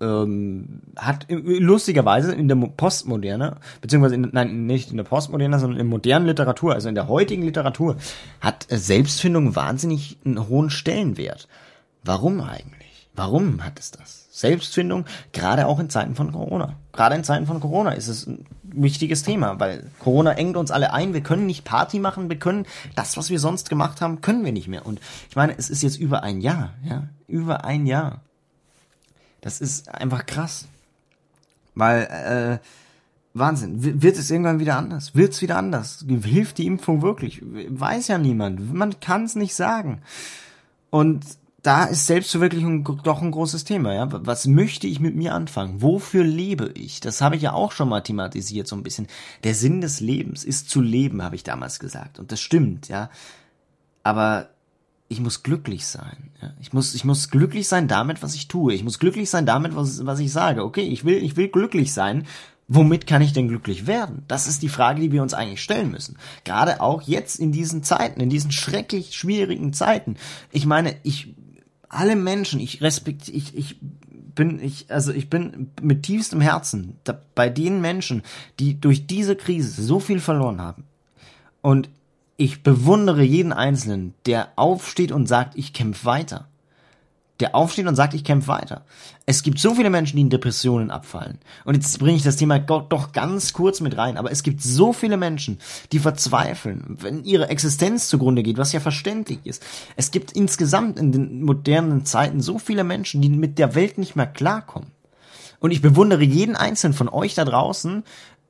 ähm, 0.00 0.80
hat 0.96 1.26
lustigerweise 1.28 2.32
in 2.34 2.48
der 2.48 2.56
Postmoderne, 2.56 3.56
beziehungsweise 3.80 4.14
in, 4.14 4.28
nein, 4.32 4.66
nicht 4.66 4.90
in 4.90 4.96
der 4.96 5.04
Postmoderne, 5.04 5.58
sondern 5.58 5.78
in 5.78 5.86
der 5.86 5.90
modernen 5.90 6.26
Literatur, 6.26 6.74
also 6.74 6.88
in 6.88 6.94
der 6.94 7.08
heutigen 7.08 7.42
Literatur, 7.42 7.96
hat 8.40 8.66
Selbstfindung 8.68 9.54
wahnsinnig 9.56 10.18
einen 10.24 10.48
hohen 10.48 10.70
Stellenwert. 10.70 11.48
Warum 12.04 12.40
eigentlich? 12.40 13.08
Warum 13.14 13.64
hat 13.64 13.78
es 13.78 13.90
das? 13.90 14.28
Selbstfindung, 14.30 15.04
gerade 15.32 15.66
auch 15.66 15.78
in 15.78 15.90
Zeiten 15.90 16.14
von 16.14 16.32
Corona. 16.32 16.76
Gerade 16.92 17.14
in 17.14 17.24
Zeiten 17.24 17.46
von 17.46 17.60
Corona 17.60 17.92
ist 17.92 18.08
es 18.08 18.26
ein 18.26 18.46
wichtiges 18.62 19.22
Thema, 19.22 19.60
weil 19.60 19.90
Corona 19.98 20.32
engt 20.32 20.56
uns 20.56 20.70
alle 20.70 20.94
ein. 20.94 21.12
Wir 21.12 21.22
können 21.22 21.46
nicht 21.46 21.64
Party 21.64 21.98
machen, 21.98 22.30
wir 22.30 22.38
können 22.38 22.66
das, 22.96 23.16
was 23.16 23.28
wir 23.28 23.38
sonst 23.38 23.68
gemacht 23.68 24.00
haben, 24.00 24.22
können 24.22 24.44
wir 24.44 24.52
nicht 24.52 24.68
mehr. 24.68 24.86
Und 24.86 25.00
ich 25.28 25.36
meine, 25.36 25.56
es 25.58 25.68
ist 25.68 25.82
jetzt 25.82 25.98
über 25.98 26.22
ein 26.22 26.40
Jahr, 26.40 26.74
ja, 26.82 27.08
über 27.26 27.64
ein 27.64 27.86
Jahr. 27.86 28.22
Das 29.40 29.60
ist 29.60 29.88
einfach 29.88 30.26
krass. 30.26 30.66
Weil, 31.74 32.02
äh, 32.62 32.66
Wahnsinn. 33.32 34.02
Wird 34.02 34.18
es 34.18 34.30
irgendwann 34.30 34.58
wieder 34.58 34.76
anders? 34.76 35.14
Wird 35.14 35.32
es 35.32 35.42
wieder 35.42 35.56
anders? 35.56 36.04
Hilft 36.24 36.58
die 36.58 36.66
Impfung 36.66 37.00
wirklich? 37.00 37.40
Weiß 37.42 38.08
ja 38.08 38.18
niemand. 38.18 38.74
Man 38.74 38.98
kann 39.00 39.24
es 39.24 39.36
nicht 39.36 39.54
sagen. 39.54 40.02
Und 40.90 41.24
da 41.62 41.84
ist 41.84 42.06
Selbstverwirklichung 42.06 42.84
doch 43.04 43.22
ein 43.22 43.30
großes 43.30 43.64
Thema, 43.64 43.92
ja. 43.92 44.08
Was 44.10 44.46
möchte 44.46 44.86
ich 44.86 44.98
mit 44.98 45.14
mir 45.14 45.34
anfangen? 45.34 45.82
Wofür 45.82 46.24
lebe 46.24 46.72
ich? 46.74 47.00
Das 47.00 47.20
habe 47.20 47.36
ich 47.36 47.42
ja 47.42 47.52
auch 47.52 47.72
schon 47.72 47.88
mal 47.88 48.00
thematisiert, 48.00 48.66
so 48.66 48.74
ein 48.74 48.82
bisschen. 48.82 49.06
Der 49.44 49.54
Sinn 49.54 49.80
des 49.80 50.00
Lebens 50.00 50.42
ist 50.42 50.70
zu 50.70 50.80
leben, 50.80 51.22
habe 51.22 51.36
ich 51.36 51.44
damals 51.44 51.78
gesagt. 51.78 52.18
Und 52.18 52.32
das 52.32 52.40
stimmt, 52.40 52.88
ja. 52.88 53.10
Aber 54.02 54.48
ich 55.10 55.20
muss 55.20 55.42
glücklich 55.42 55.86
sein. 55.86 56.30
Ja? 56.40 56.54
Ich 56.60 56.72
muss, 56.72 56.94
ich 56.94 57.04
muss 57.04 57.30
glücklich 57.30 57.66
sein 57.66 57.88
damit, 57.88 58.22
was 58.22 58.36
ich 58.36 58.46
tue. 58.46 58.72
Ich 58.72 58.84
muss 58.84 59.00
glücklich 59.00 59.28
sein 59.28 59.44
damit, 59.44 59.74
was, 59.74 60.06
was 60.06 60.20
ich 60.20 60.32
sage. 60.32 60.64
Okay, 60.64 60.82
ich 60.82 61.04
will, 61.04 61.16
ich 61.22 61.36
will 61.36 61.48
glücklich 61.48 61.92
sein. 61.92 62.26
Womit 62.68 63.08
kann 63.08 63.20
ich 63.20 63.32
denn 63.32 63.48
glücklich 63.48 63.88
werden? 63.88 64.22
Das 64.28 64.46
ist 64.46 64.62
die 64.62 64.68
Frage, 64.68 65.00
die 65.00 65.10
wir 65.10 65.22
uns 65.22 65.34
eigentlich 65.34 65.62
stellen 65.62 65.90
müssen. 65.90 66.16
Gerade 66.44 66.80
auch 66.80 67.02
jetzt 67.02 67.40
in 67.40 67.50
diesen 67.50 67.82
Zeiten, 67.82 68.20
in 68.20 68.30
diesen 68.30 68.52
schrecklich 68.52 69.16
schwierigen 69.16 69.72
Zeiten. 69.72 70.14
Ich 70.52 70.64
meine, 70.64 70.94
ich, 71.02 71.34
alle 71.88 72.14
Menschen, 72.14 72.60
ich 72.60 72.80
respektiere, 72.80 73.36
ich, 73.36 73.56
ich 73.56 73.80
bin, 74.36 74.62
ich, 74.62 74.92
also 74.92 75.12
ich 75.12 75.28
bin 75.28 75.72
mit 75.82 76.04
tiefstem 76.04 76.40
Herzen 76.40 76.98
da, 77.02 77.20
bei 77.34 77.48
den 77.48 77.80
Menschen, 77.80 78.22
die 78.60 78.80
durch 78.80 79.08
diese 79.08 79.34
Krise 79.34 79.82
so 79.82 79.98
viel 79.98 80.20
verloren 80.20 80.60
haben. 80.60 80.84
Und 81.62 81.88
ich 82.40 82.62
bewundere 82.62 83.22
jeden 83.22 83.52
Einzelnen, 83.52 84.14
der 84.24 84.48
aufsteht 84.56 85.12
und 85.12 85.26
sagt, 85.26 85.58
ich 85.58 85.74
kämpfe 85.74 86.06
weiter. 86.06 86.48
Der 87.38 87.54
aufsteht 87.54 87.86
und 87.86 87.96
sagt, 87.96 88.14
ich 88.14 88.24
kämpfe 88.24 88.48
weiter. 88.48 88.86
Es 89.26 89.42
gibt 89.42 89.58
so 89.58 89.74
viele 89.74 89.90
Menschen, 89.90 90.16
die 90.16 90.22
in 90.22 90.30
Depressionen 90.30 90.90
abfallen. 90.90 91.38
Und 91.66 91.74
jetzt 91.74 91.98
bringe 91.98 92.16
ich 92.16 92.22
das 92.22 92.36
Thema 92.36 92.58
doch 92.58 93.12
ganz 93.12 93.52
kurz 93.52 93.82
mit 93.82 93.98
rein. 93.98 94.16
Aber 94.16 94.32
es 94.32 94.42
gibt 94.42 94.62
so 94.62 94.94
viele 94.94 95.18
Menschen, 95.18 95.58
die 95.92 95.98
verzweifeln, 95.98 96.96
wenn 97.00 97.24
ihre 97.24 97.50
Existenz 97.50 98.08
zugrunde 98.08 98.42
geht, 98.42 98.56
was 98.56 98.72
ja 98.72 98.80
verständlich 98.80 99.40
ist. 99.44 99.62
Es 99.96 100.10
gibt 100.10 100.32
insgesamt 100.32 100.98
in 100.98 101.12
den 101.12 101.42
modernen 101.42 102.06
Zeiten 102.06 102.40
so 102.40 102.58
viele 102.58 102.84
Menschen, 102.84 103.20
die 103.20 103.28
mit 103.28 103.58
der 103.58 103.74
Welt 103.74 103.98
nicht 103.98 104.16
mehr 104.16 104.26
klarkommen. 104.26 104.92
Und 105.58 105.72
ich 105.72 105.82
bewundere 105.82 106.24
jeden 106.24 106.56
einzelnen 106.56 106.94
von 106.94 107.10
euch 107.10 107.34
da 107.34 107.44
draußen, 107.44 108.02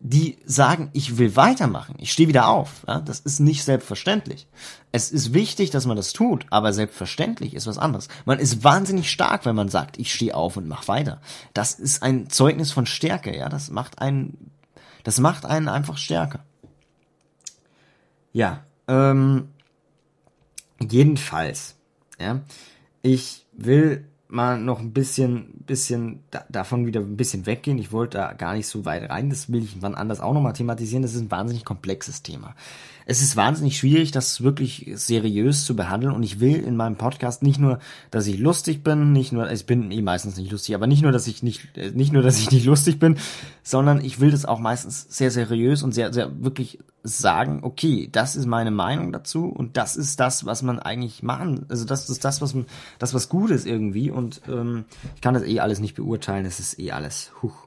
die 0.03 0.39
sagen, 0.47 0.89
ich 0.95 1.19
will 1.19 1.37
weitermachen, 1.37 1.95
ich 1.99 2.11
stehe 2.11 2.29
wieder 2.29 2.49
auf. 2.49 2.85
Ja, 2.89 3.01
das 3.01 3.21
ist 3.21 3.39
nicht 3.39 3.65
selbstverständlich. 3.65 4.49
Es 4.93 5.13
ist 5.13 5.35
wichtig, 5.35 5.71
dass 5.71 5.85
man 5.85 5.97
das 5.97 6.15
tut, 6.15 6.47
aber 6.49 6.73
selbstverständlich 6.73 7.53
ist 7.53 7.67
was 7.67 7.77
anderes. 7.77 8.09
Man 8.25 8.39
ist 8.39 8.65
wahnsinnig 8.65 9.11
stark, 9.11 9.45
wenn 9.45 9.55
man 9.55 9.69
sagt, 9.69 9.99
ich 9.99 10.13
stehe 10.13 10.35
auf 10.35 10.57
und 10.57 10.67
mach 10.67 10.89
weiter. 10.89 11.21
Das 11.53 11.75
ist 11.75 12.03
ein 12.03 12.31
Zeugnis 12.31 12.73
von 12.73 12.87
Stärke, 12.87 13.37
ja, 13.37 13.51
das 13.51 13.71
macht 13.71 14.01
einen, 14.01 14.51
das 15.05 15.21
macht 15.21 15.45
einen 15.45 15.69
einfach 15.69 15.99
stärker. 15.99 16.45
Ja, 18.33 18.65
ähm, 18.89 19.51
jedenfalls, 20.81 21.77
ja, 22.19 22.41
ich 23.03 23.45
will 23.53 24.10
mal 24.33 24.59
noch 24.59 24.81
ein 24.81 24.93
bisschen, 24.93 25.65
bisschen 25.67 26.21
da, 26.31 26.45
davon 26.49 26.87
wieder 26.87 27.01
ein 27.01 27.17
bisschen 27.17 27.47
weggehen. 27.47 27.79
Ich 27.79 27.93
wollte 27.93 28.19
da 28.19 28.33
gar 28.33 28.55
nicht 28.55 28.67
so 28.67 28.85
weit 28.85 29.11
rein. 29.11 29.31
Das 29.31 29.51
will 29.53 29.63
ich 29.63 29.83
wann 29.83 29.95
anders 29.95 30.21
auch 30.21 30.33
nochmal 30.33 30.53
thematisieren. 30.53 31.03
Das 31.03 31.15
ist 31.15 31.21
ein 31.21 31.31
wahnsinnig 31.31 31.65
komplexes 31.65 32.23
Thema. 32.23 32.55
Es 33.11 33.23
ist 33.23 33.35
wahnsinnig 33.35 33.77
schwierig, 33.77 34.13
das 34.13 34.41
wirklich 34.41 34.93
seriös 34.95 35.65
zu 35.65 35.75
behandeln. 35.75 36.15
Und 36.15 36.23
ich 36.23 36.39
will 36.39 36.55
in 36.55 36.77
meinem 36.77 36.95
Podcast 36.95 37.43
nicht 37.43 37.59
nur, 37.59 37.81
dass 38.13 38.29
ich 38.29 38.39
lustig 38.39 38.85
bin, 38.85 39.11
nicht 39.11 39.33
nur, 39.33 39.51
ich 39.51 39.67
bin 39.67 39.91
eh 39.91 40.01
meistens 40.01 40.37
nicht 40.37 40.53
lustig, 40.53 40.77
aber 40.77 40.87
nicht 40.87 41.03
nur, 41.03 41.11
dass 41.11 41.27
ich 41.27 41.43
nicht, 41.43 41.77
äh, 41.77 41.91
nicht 41.91 42.13
nur, 42.13 42.23
dass 42.23 42.39
ich 42.39 42.53
nicht 42.53 42.67
lustig 42.67 43.01
bin, 43.01 43.19
sondern 43.65 44.05
ich 44.05 44.21
will 44.21 44.31
das 44.31 44.45
auch 44.45 44.61
meistens 44.61 45.07
sehr 45.09 45.33
seriös 45.33 45.83
und 45.83 45.91
sehr, 45.91 46.13
sehr 46.13 46.31
wirklich 46.41 46.79
sagen, 47.03 47.65
okay, 47.65 48.09
das 48.13 48.37
ist 48.37 48.47
meine 48.47 48.71
Meinung 48.71 49.11
dazu 49.11 49.47
und 49.47 49.77
das 49.77 49.97
ist 49.97 50.21
das, 50.21 50.47
was 50.47 50.63
man 50.63 50.79
eigentlich 50.79 51.25
machen, 51.25 51.67
also 51.69 51.85
das 51.85 52.09
ist 52.11 52.25
das, 52.25 52.41
was 52.41 52.55
man, 52.55 52.67
das 53.01 53.13
was 53.13 53.29
gut 53.29 53.51
ist 53.51 53.67
irgendwie 53.67 54.13
und 54.13 54.41
ähm, 54.49 54.85
ich 55.17 55.21
kann 55.21 55.35
das 55.35 55.43
eh 55.43 55.59
alles 55.59 55.81
nicht 55.81 55.97
beurteilen, 55.97 56.47
es 56.47 56.61
ist 56.61 56.79
eh 56.79 56.93
alles, 56.93 57.33
huch. 57.43 57.67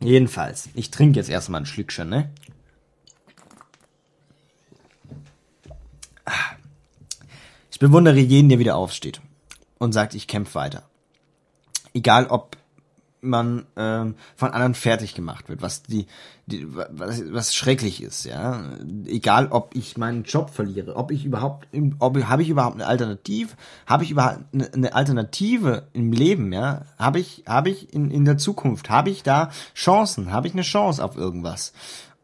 Jedenfalls, 0.00 0.70
ich 0.72 0.90
trinke 0.90 1.18
jetzt 1.18 1.28
erstmal 1.28 1.60
ein 1.60 1.66
Schlückchen, 1.66 2.08
ne? 2.08 2.30
Ich 7.70 7.78
bewundere 7.78 8.18
jeden, 8.18 8.48
der 8.48 8.58
wieder 8.58 8.76
aufsteht 8.76 9.20
und 9.78 9.92
sagt, 9.92 10.14
ich 10.14 10.28
kämpfe 10.28 10.54
weiter. 10.54 10.84
Egal 11.94 12.26
ob 12.26 12.56
man 13.22 13.66
ähm, 13.76 14.16
von 14.34 14.50
anderen 14.50 14.74
fertig 14.74 15.14
gemacht 15.14 15.48
wird, 15.48 15.62
was 15.62 15.84
die, 15.84 16.06
die 16.46 16.66
was, 16.68 17.22
was 17.32 17.54
schrecklich 17.54 18.02
ist, 18.02 18.24
ja. 18.24 18.64
Egal, 19.06 19.46
ob 19.50 19.74
ich 19.74 19.96
meinen 19.96 20.24
Job 20.24 20.50
verliere, 20.50 20.96
ob 20.96 21.12
ich 21.12 21.24
überhaupt, 21.24 21.68
ob 22.00 22.22
habe 22.24 22.42
ich 22.42 22.48
überhaupt 22.48 22.74
eine 22.74 22.86
Alternative, 22.86 23.50
habe 23.86 24.04
ich 24.04 24.10
überhaupt 24.10 24.40
eine, 24.52 24.94
Alternative 24.94 25.86
im 25.92 26.12
Leben, 26.12 26.52
ja? 26.52 26.82
Habe 26.98 27.20
ich, 27.20 27.44
habe 27.46 27.70
ich 27.70 27.94
in 27.94 28.10
in 28.10 28.24
der 28.24 28.38
Zukunft, 28.38 28.90
habe 28.90 29.10
ich 29.10 29.22
da 29.22 29.50
Chancen, 29.74 30.32
habe 30.32 30.48
ich 30.48 30.52
eine 30.52 30.62
Chance 30.62 31.02
auf 31.02 31.16
irgendwas? 31.16 31.72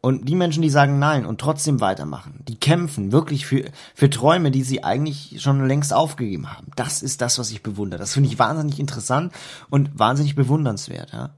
Und 0.01 0.29
die 0.29 0.35
Menschen, 0.35 0.61
die 0.61 0.69
sagen 0.69 0.97
nein 0.97 1.25
und 1.25 1.41
trotzdem 1.41 1.81
weitermachen, 1.81 2.39
die 2.47 2.55
kämpfen 2.55 3.11
wirklich 3.11 3.45
für, 3.45 3.65
für 3.93 4.09
Träume, 4.09 4.49
die 4.49 4.63
sie 4.63 4.83
eigentlich 4.83 5.41
schon 5.41 5.67
längst 5.67 5.93
aufgegeben 5.93 6.51
haben. 6.53 6.67
Das 6.77 7.03
ist 7.03 7.21
das, 7.21 7.37
was 7.37 7.51
ich 7.51 7.63
bewundere. 7.63 7.99
Das 7.99 8.13
finde 8.13 8.29
ich 8.29 8.39
wahnsinnig 8.39 8.79
interessant 8.79 9.33
und 9.69 9.99
wahnsinnig 9.99 10.35
bewundernswert, 10.35 11.11
ja. 11.11 11.31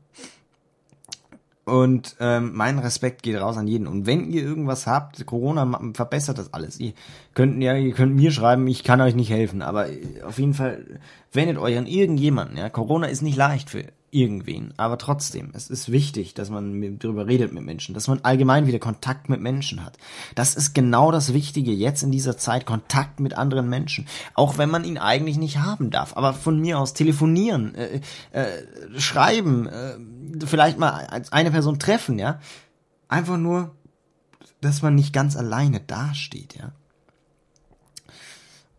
Und 1.64 2.16
ähm, 2.20 2.52
mein 2.54 2.80
Respekt 2.80 3.22
geht 3.24 3.40
raus 3.40 3.56
an 3.56 3.68
jeden. 3.68 3.88
Und 3.88 4.06
wenn 4.06 4.30
ihr 4.32 4.42
irgendwas 4.42 4.88
habt, 4.88 5.26
Corona 5.26 5.80
verbessert 5.94 6.38
das 6.38 6.54
alles. 6.54 6.80
Ihr 6.80 6.94
könnt 7.36 7.62
ja, 7.62 7.76
ihr 7.76 7.94
könnt 7.94 8.16
mir 8.16 8.32
schreiben, 8.32 8.68
ich 8.68 8.84
kann 8.84 9.00
euch 9.00 9.16
nicht 9.16 9.30
helfen. 9.30 9.62
Aber 9.62 9.88
auf 10.26 10.40
jeden 10.40 10.56
Fall 10.56 11.00
wendet 11.32 11.58
euch 11.58 11.78
an 11.78 11.86
irgendjemanden. 11.86 12.58
Ja, 12.58 12.70
Corona 12.70 13.08
ist 13.08 13.22
nicht 13.22 13.38
leicht 13.38 13.70
für 13.70 13.86
irgendwen. 14.12 14.74
Aber 14.78 14.98
trotzdem, 14.98 15.52
es 15.54 15.70
ist 15.70 15.92
wichtig, 15.92 16.34
dass 16.34 16.50
man 16.50 17.00
darüber 17.00 17.28
redet 17.28 17.54
mit 17.54 17.64
Menschen, 17.64 17.96
dass 17.96 18.08
man 18.08 18.20
allgemein 18.24 18.68
wieder 18.68 18.80
Kontakt 18.80 19.30
mit 19.30 19.42
Menschen 19.42 19.84
hat. 19.84 19.98
Das 20.36 20.56
ist 20.56 20.74
genau 20.74 21.12
das 21.12 21.34
Wichtige 21.34 21.72
jetzt 21.72 22.04
in 22.04 22.12
dieser 22.12 22.38
Zeit, 22.38 22.66
Kontakt 22.66 23.20
mit 23.20 23.38
anderen 23.38 23.70
Menschen. 23.70 24.08
Auch 24.34 24.58
wenn 24.58 24.70
man 24.70 24.84
ihn 24.84 24.98
eigentlich 24.98 25.38
nicht 25.38 25.60
haben 25.60 25.90
darf. 25.90 26.16
Aber 26.18 26.34
von 26.34 26.60
mir 26.60 26.80
aus 26.80 26.94
telefonieren, 26.94 27.74
äh, 27.76 28.02
äh, 28.32 29.00
schreiben, 29.00 29.68
äh, 29.68 29.98
vielleicht 30.46 30.78
mal 30.78 31.24
eine 31.32 31.52
Person 31.52 31.80
treffen, 31.80 32.20
ja. 32.20 32.40
Einfach 33.08 33.38
nur, 33.38 33.76
dass 34.60 34.82
man 34.82 34.96
nicht 34.96 35.14
ganz 35.14 35.36
alleine 35.36 35.80
dasteht, 35.80 36.56
ja. 36.56 36.74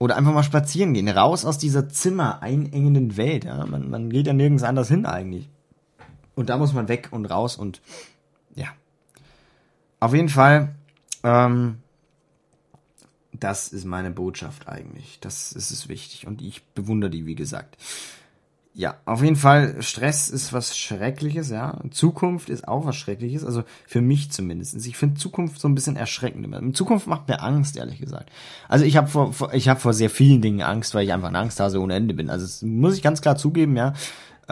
Oder 0.02 0.16
einfach 0.16 0.32
mal 0.32 0.42
spazieren 0.42 0.94
gehen, 0.94 1.08
raus 1.08 1.44
aus 1.44 1.58
dieser 1.58 1.88
Zimmer 1.88 2.42
einengenden 2.42 3.16
Welt. 3.16 3.44
Ja? 3.44 3.64
Man, 3.66 3.88
man 3.88 4.10
geht 4.10 4.26
ja 4.26 4.32
nirgends 4.32 4.64
anders 4.64 4.88
hin 4.88 5.06
eigentlich. 5.06 5.48
Und 6.34 6.48
da 6.48 6.58
muss 6.58 6.72
man 6.72 6.88
weg 6.88 7.10
und 7.12 7.26
raus 7.26 7.56
und 7.56 7.80
ja. 8.56 8.66
Auf 10.00 10.12
jeden 10.12 10.28
Fall, 10.28 10.74
ähm, 11.22 11.76
das 13.30 13.68
ist 13.68 13.84
meine 13.84 14.10
Botschaft 14.10 14.66
eigentlich. 14.66 15.20
Das, 15.20 15.52
ist 15.52 15.88
wichtig 15.88 16.26
und 16.26 16.42
ich 16.42 16.64
bewundere 16.74 17.10
die, 17.10 17.24
wie 17.24 17.36
gesagt. 17.36 17.76
Ja, 18.74 18.96
auf 19.04 19.22
jeden 19.22 19.36
Fall, 19.36 19.82
Stress 19.82 20.30
ist 20.30 20.54
was 20.54 20.78
Schreckliches, 20.78 21.50
ja. 21.50 21.78
Zukunft 21.90 22.48
ist 22.48 22.66
auch 22.66 22.86
was 22.86 22.96
Schreckliches, 22.96 23.44
also 23.44 23.64
für 23.86 24.00
mich 24.00 24.30
zumindest. 24.30 24.74
Ich 24.86 24.96
finde 24.96 25.20
Zukunft 25.20 25.60
so 25.60 25.68
ein 25.68 25.74
bisschen 25.74 25.96
erschreckend. 25.96 26.74
Zukunft 26.74 27.06
macht 27.06 27.28
mir 27.28 27.42
Angst, 27.42 27.76
ehrlich 27.76 27.98
gesagt. 28.00 28.30
Also 28.68 28.86
ich 28.86 28.96
habe 28.96 29.08
vor, 29.08 29.34
vor, 29.34 29.52
ich 29.52 29.68
habe 29.68 29.78
vor 29.78 29.92
sehr 29.92 30.08
vielen 30.08 30.40
Dingen 30.40 30.62
Angst, 30.62 30.94
weil 30.94 31.04
ich 31.04 31.12
einfach 31.12 31.28
ein 31.28 31.36
Angsthase 31.36 31.80
ohne 31.82 31.94
Ende 31.94 32.14
bin. 32.14 32.30
Also 32.30 32.46
das 32.46 32.62
muss 32.62 32.96
ich 32.96 33.02
ganz 33.02 33.20
klar 33.20 33.36
zugeben, 33.36 33.76
ja. 33.76 33.92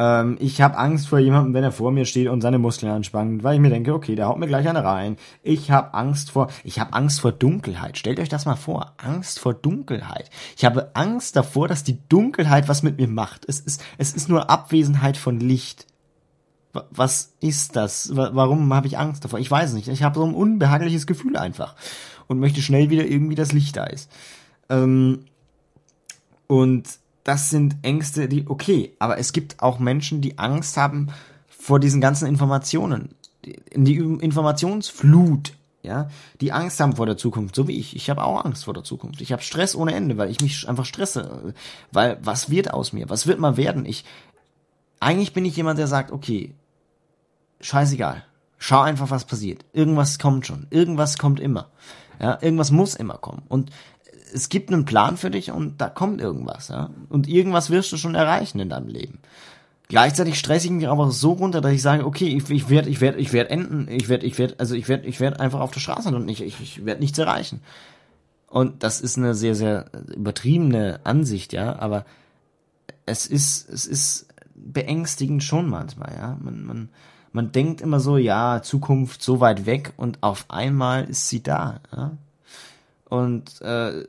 Ähm, 0.01 0.39
ich 0.41 0.63
habe 0.63 0.79
Angst 0.79 1.09
vor 1.09 1.19
jemandem, 1.19 1.53
wenn 1.53 1.63
er 1.63 1.73
vor 1.73 1.93
mir 1.93 2.07
steht 2.07 2.29
und 2.29 2.41
seine 2.41 2.59
Muskeln 2.59 2.91
anspannt, 2.91 3.45
weil 3.45 3.57
ich 3.57 3.61
mir 3.61 3.69
denke, 3.69 3.93
okay, 3.93 4.15
der 4.15 4.29
haut 4.29 4.39
mir 4.39 4.47
gleich 4.47 4.67
eine 4.67 4.83
rein. 4.83 5.19
Ich 5.43 5.71
habe 5.71 5.93
Angst 5.93 6.31
vor, 6.31 6.49
ich 6.65 6.81
habe 6.81 6.95
Angst 6.95 7.21
vor 7.21 7.33
Dunkelheit. 7.33 7.99
Stellt 7.99 8.19
euch 8.19 8.31
das 8.31 8.47
mal 8.47 8.57
vor, 8.57 8.95
Angst 8.97 9.41
vor 9.41 9.53
Dunkelheit. 9.53 10.31
Ich 10.57 10.65
habe 10.65 10.93
Angst 10.95 11.37
davor, 11.37 11.69
dass 11.69 11.85
die 11.85 11.99
Dunkelheit 12.09 12.67
was 12.67 12.83
mit 12.83 12.97
mir 12.97 13.09
macht. 13.09 13.45
Es 13.47 13.61
ist, 13.61 13.85
es 13.99 14.15
ist 14.15 14.31
nur 14.31 14.49
Abwesenheit 14.49 15.19
von 15.19 15.39
Licht. 15.39 15.87
Was 16.73 17.35
ist 17.41 17.77
das? 17.77 18.17
Warum 18.17 18.73
habe 18.73 18.87
ich 18.87 18.97
Angst 18.97 19.27
davor? 19.27 19.39
Ich 19.39 19.51
weiß 19.51 19.75
nicht. 19.75 19.89
Ich 19.89 20.03
habe 20.03 20.19
so 20.19 20.25
ein 20.25 20.35
unbehagliches 20.35 21.07
Gefühl 21.07 21.37
einfach 21.37 21.75
und 22.27 22.39
möchte 22.39 22.63
schnell 22.63 22.89
wieder 22.89 23.05
irgendwie 23.05 23.35
das 23.35 23.53
Licht 23.53 23.77
da 23.77 23.85
ist. 23.85 24.11
Ähm, 24.71 25.27
und 26.47 26.89
das 27.31 27.49
sind 27.49 27.77
Ängste, 27.83 28.27
die, 28.27 28.49
okay, 28.49 28.97
aber 28.99 29.19
es 29.19 29.33
gibt 29.33 29.63
auch 29.63 29.79
Menschen, 29.79 30.21
die 30.21 30.37
Angst 30.39 30.77
haben 30.77 31.13
vor 31.49 31.79
diesen 31.79 32.01
ganzen 32.01 32.27
Informationen. 32.27 33.15
Die, 33.45 33.95
Informationsflut, 33.95 35.53
ja, 35.85 36.09
die 36.41 36.51
Angst 36.51 36.81
haben 36.81 36.97
vor 36.97 37.07
der 37.07 37.17
Zukunft, 37.17 37.55
so 37.55 37.69
wie 37.69 37.79
ich. 37.79 37.95
Ich 37.95 38.11
habe 38.11 38.25
auch 38.25 38.45
Angst 38.45 38.65
vor 38.65 38.75
der 38.75 38.83
Zukunft. 38.83 39.21
Ich 39.21 39.31
habe 39.31 39.43
Stress 39.43 39.77
ohne 39.77 39.95
Ende, 39.95 40.19
weil 40.19 40.29
ich 40.29 40.41
mich 40.41 40.69
einfach 40.69 40.85
stresse. 40.85 41.55
Weil, 41.93 42.19
was 42.21 42.51
wird 42.51 42.75
aus 42.75 42.93
mir? 42.93 43.09
Was 43.09 43.29
wird 43.29 43.39
mal 43.39 43.57
werden? 43.57 43.87
Ich, 43.87 44.05
eigentlich 44.99 45.33
bin 45.33 45.45
ich 45.45 45.57
jemand, 45.57 45.79
der 45.79 45.87
sagt, 45.87 46.11
okay, 46.11 46.53
scheißegal. 47.61 48.25
Schau 48.59 48.81
einfach, 48.81 49.11
was 49.11 49.25
passiert. 49.25 49.65
Irgendwas 49.73 50.19
kommt 50.19 50.49
schon. 50.49 50.67
Irgendwas 50.71 51.17
kommt 51.17 51.39
immer. 51.39 51.71
Ja, 52.21 52.39
irgendwas 52.43 52.73
muss 52.73 52.97
immer 52.97 53.19
kommen. 53.19 53.43
Und 53.49 53.71
es 54.33 54.49
gibt 54.49 54.73
einen 54.73 54.85
Plan 54.85 55.17
für 55.17 55.31
dich 55.31 55.51
und 55.51 55.81
da 55.81 55.89
kommt 55.89 56.21
irgendwas, 56.21 56.69
ja. 56.69 56.91
Und 57.09 57.29
irgendwas 57.29 57.71
wirst 57.71 57.93
du 57.93 57.97
schon 57.97 58.15
erreichen 58.15 58.61
in 58.61 58.69
deinem 58.69 58.89
Leben. 58.89 59.19
Gleichzeitig 59.89 60.39
stresse 60.39 60.67
ich 60.67 60.73
mich 60.73 60.87
aber 60.87 61.11
so 61.11 61.33
runter, 61.33 61.61
dass 61.61 61.73
ich 61.73 61.83
sage, 61.83 62.07
okay, 62.07 62.29
ich, 62.29 62.49
ich 62.49 62.69
werde, 62.69 62.89
ich 62.89 63.01
werde, 63.01 63.19
ich 63.19 63.33
werde 63.33 63.51
enden, 63.51 63.89
ich 63.89 64.09
werde, 64.09 64.25
ich 64.25 64.39
werde, 64.39 64.55
also 64.59 64.77
ich 64.77 64.89
werde, 64.89 65.07
ich 65.09 65.19
werde 65.19 65.41
einfach 65.41 65.59
auf 65.59 65.73
der 65.73 65.81
Straße 65.81 66.15
und 66.15 66.29
ich, 66.29 66.43
ich, 66.43 66.61
ich 66.61 66.85
werde 66.85 67.01
nichts 67.01 67.19
erreichen. 67.19 67.61
Und 68.47 68.85
das 68.85 69.01
ist 69.01 69.19
eine 69.19 69.35
sehr, 69.35 69.57
sehr 69.57 69.87
übertriebene 70.15 71.01
Ansicht, 71.03 71.53
ja, 71.53 71.77
aber 71.79 72.05
es 73.05 73.27
ist, 73.27 73.69
es 73.69 73.87
ist 73.87 74.29
beängstigend 74.55 75.43
schon 75.43 75.69
manchmal, 75.69 76.15
ja. 76.17 76.39
Man, 76.41 76.65
man, 76.65 76.89
man 77.33 77.51
denkt 77.51 77.81
immer 77.81 77.99
so, 77.99 78.17
ja, 78.17 78.63
Zukunft 78.63 79.23
so 79.23 79.41
weit 79.41 79.67
weg 79.67 79.93
und 79.97 80.23
auf 80.23 80.45
einmal 80.49 81.11
ist 81.11 81.29
sie 81.29 81.43
da, 81.43 81.81
ja. 81.93 82.13
Und 83.09 83.61
äh, 83.61 84.05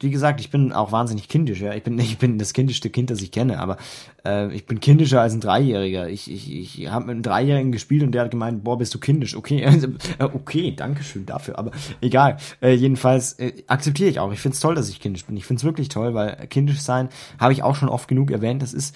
wie 0.00 0.10
gesagt, 0.10 0.40
ich 0.40 0.50
bin 0.50 0.72
auch 0.72 0.92
wahnsinnig 0.92 1.28
kindisch, 1.28 1.60
ja. 1.60 1.74
Ich 1.74 1.82
bin, 1.82 1.98
ich 1.98 2.18
bin 2.18 2.38
das 2.38 2.52
kindischste 2.52 2.90
Kind, 2.90 3.10
das 3.10 3.22
ich 3.22 3.30
kenne, 3.30 3.58
aber 3.58 3.76
äh, 4.24 4.52
ich 4.54 4.66
bin 4.66 4.80
kindischer 4.80 5.20
als 5.20 5.32
ein 5.32 5.40
Dreijähriger. 5.40 6.08
Ich, 6.08 6.30
ich, 6.30 6.52
ich 6.52 6.90
habe 6.90 7.06
mit 7.06 7.14
einem 7.14 7.22
Dreijährigen 7.22 7.72
gespielt 7.72 8.02
und 8.02 8.12
der 8.12 8.24
hat 8.24 8.30
gemeint, 8.30 8.64
boah, 8.64 8.78
bist 8.78 8.94
du 8.94 8.98
kindisch. 8.98 9.36
Okay, 9.36 9.62
äh, 10.18 10.24
okay, 10.24 10.74
danke 10.76 11.02
schön 11.02 11.26
dafür, 11.26 11.58
aber 11.58 11.70
egal. 12.00 12.36
Äh, 12.60 12.74
jedenfalls 12.74 13.34
äh, 13.34 13.64
akzeptiere 13.66 14.10
ich 14.10 14.20
auch. 14.20 14.32
Ich 14.32 14.40
find's 14.40 14.60
toll, 14.60 14.74
dass 14.74 14.88
ich 14.88 15.00
kindisch 15.00 15.24
bin. 15.24 15.36
Ich 15.36 15.46
find's 15.46 15.64
wirklich 15.64 15.88
toll, 15.88 16.14
weil 16.14 16.46
kindisch 16.48 16.80
sein, 16.80 17.08
habe 17.38 17.52
ich 17.52 17.62
auch 17.62 17.76
schon 17.76 17.88
oft 17.88 18.08
genug 18.08 18.30
erwähnt, 18.30 18.62
das 18.62 18.74
ist, 18.74 18.94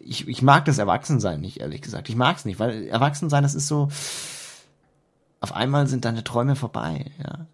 ich, 0.00 0.28
ich 0.28 0.42
mag 0.42 0.64
das 0.66 0.78
Erwachsensein 0.78 1.40
nicht, 1.40 1.60
ehrlich 1.60 1.80
gesagt. 1.80 2.08
Ich 2.08 2.16
mag's 2.16 2.44
nicht, 2.44 2.58
weil 2.58 2.86
Erwachsensein, 2.88 3.42
das 3.42 3.54
ist 3.54 3.68
so, 3.68 3.88
auf 5.40 5.54
einmal 5.54 5.86
sind 5.86 6.04
deine 6.04 6.24
Träume 6.24 6.56
vorbei, 6.56 7.06
ja. 7.18 7.46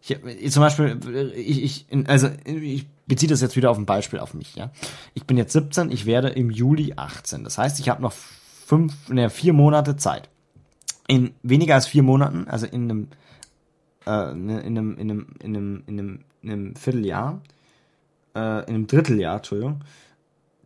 Ich, 0.00 0.52
zum 0.52 0.62
Beispiel, 0.62 1.32
ich, 1.34 1.62
ich, 1.90 2.08
also 2.08 2.28
ich 2.44 2.86
beziehe 3.06 3.28
das 3.28 3.40
jetzt 3.40 3.56
wieder 3.56 3.70
auf 3.70 3.78
ein 3.78 3.86
Beispiel 3.86 4.18
auf 4.18 4.34
mich, 4.34 4.54
ja. 4.54 4.70
Ich 5.14 5.24
bin 5.24 5.36
jetzt 5.36 5.52
17, 5.52 5.90
ich 5.90 6.06
werde 6.06 6.28
im 6.28 6.50
Juli 6.50 6.94
18. 6.96 7.44
Das 7.44 7.58
heißt, 7.58 7.80
ich 7.80 7.88
habe 7.88 8.02
noch 8.02 8.12
fünf, 8.12 9.08
ne, 9.08 9.30
vier 9.30 9.52
Monate 9.52 9.96
Zeit. 9.96 10.28
In 11.08 11.34
weniger 11.42 11.74
als 11.74 11.86
vier 11.86 12.02
Monaten, 12.02 12.48
also 12.48 12.66
in 12.66 12.90
einem, 12.90 13.08
äh, 14.06 14.34
ne, 14.34 14.60
in 14.60 14.78
einem, 14.78 14.96
in 14.96 15.10
einem, 15.10 15.26
in 15.40 15.56
einem, 15.56 15.82
in 15.86 15.98
einem, 15.98 16.24
in 16.42 16.50
einem 16.50 16.76
Vierteljahr, 16.76 17.40
äh, 18.34 18.60
in 18.64 18.74
einem 18.74 18.86
Dritteljahr, 18.86 19.36
Entschuldigung, 19.36 19.80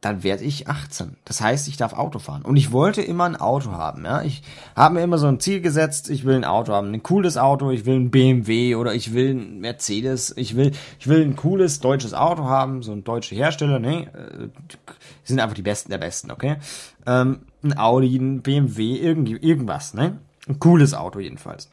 dann 0.01 0.23
werde 0.23 0.45
ich 0.45 0.67
18. 0.67 1.17
Das 1.25 1.41
heißt, 1.41 1.69
ich 1.69 1.77
darf 1.77 1.93
Auto 1.93 2.19
fahren. 2.19 2.43
Und 2.43 2.57
ich 2.57 2.73
wollte 2.73 3.03
immer 3.03 3.25
ein 3.25 3.37
Auto 3.37 3.73
haben. 3.73 4.05
Ja? 4.05 4.23
Ich 4.23 4.43
habe 4.75 4.95
mir 4.95 5.03
immer 5.03 5.19
so 5.19 5.27
ein 5.27 5.41
Ziel 5.41 5.61
gesetzt, 5.61 6.09
ich 6.09 6.25
will 6.25 6.37
ein 6.37 6.45
Auto 6.45 6.73
haben. 6.73 6.93
Ein 6.93 7.03
cooles 7.03 7.37
Auto, 7.37 7.71
ich 7.71 7.85
will 7.85 7.97
ein 7.97 8.11
BMW 8.11 8.77
oder 8.77 8.95
ich 8.95 9.13
will 9.13 9.35
ein 9.35 9.61
Mercedes. 9.61 10.35
Ich 10.37 10.57
will, 10.57 10.73
ich 10.99 11.07
will 11.07 11.23
ein 11.23 11.37
cooles 11.37 11.81
deutsches 11.81 12.15
Auto 12.15 12.45
haben, 12.45 12.83
so 12.83 12.93
ein 12.93 13.05
deutscher 13.05 13.37
Hersteller. 13.37 13.79
Ne? 13.79 14.07
Äh, 14.07 14.49
sind 15.25 15.39
einfach 15.39 15.55
die 15.55 15.63
Besten 15.63 15.91
der 15.91 15.99
Besten, 15.99 16.31
okay? 16.31 16.57
Ähm, 17.07 17.41
ein 17.63 17.77
Audi, 17.77 18.17
ein 18.17 18.41
BMW, 18.41 18.97
irgendwie, 18.97 19.37
irgendwas. 19.37 19.93
Ne? 19.93 20.19
Ein 20.49 20.59
cooles 20.59 20.95
Auto 20.95 21.21
jedenfalls. 21.21 21.69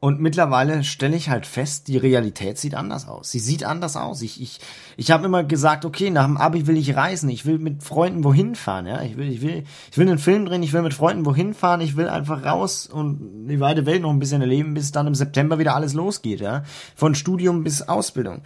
Und 0.00 0.20
mittlerweile 0.20 0.84
stelle 0.84 1.16
ich 1.16 1.28
halt 1.28 1.44
fest, 1.44 1.88
die 1.88 1.96
Realität 1.96 2.56
sieht 2.56 2.76
anders 2.76 3.08
aus. 3.08 3.32
Sie 3.32 3.40
sieht 3.40 3.64
anders 3.64 3.96
aus. 3.96 4.22
Ich, 4.22 4.40
ich, 4.40 4.60
ich 4.96 5.10
habe 5.10 5.26
immer 5.26 5.42
gesagt, 5.42 5.84
okay, 5.84 6.10
nach 6.10 6.26
dem 6.26 6.36
Abi 6.36 6.68
will 6.68 6.76
ich 6.76 6.94
reisen, 6.94 7.28
ich 7.28 7.46
will 7.46 7.58
mit 7.58 7.82
Freunden 7.82 8.22
wohin 8.22 8.54
fahren, 8.54 8.86
ja. 8.86 9.02
Ich 9.02 9.16
will, 9.16 9.28
ich 9.28 9.42
will, 9.42 9.64
ich 9.90 9.98
will 9.98 10.08
einen 10.08 10.20
Film 10.20 10.46
drehen, 10.46 10.62
ich 10.62 10.72
will 10.72 10.82
mit 10.82 10.94
Freunden 10.94 11.26
wohin 11.26 11.52
fahren, 11.52 11.80
ich 11.80 11.96
will 11.96 12.08
einfach 12.08 12.44
raus 12.44 12.86
und 12.86 13.48
die 13.48 13.58
weite 13.58 13.86
Welt 13.86 14.02
noch 14.02 14.10
ein 14.10 14.20
bisschen 14.20 14.40
erleben, 14.40 14.74
bis 14.74 14.92
dann 14.92 15.08
im 15.08 15.16
September 15.16 15.58
wieder 15.58 15.74
alles 15.74 15.94
losgeht, 15.94 16.40
ja. 16.40 16.62
Von 16.94 17.16
Studium 17.16 17.64
bis 17.64 17.82
Ausbildung. 17.82 18.42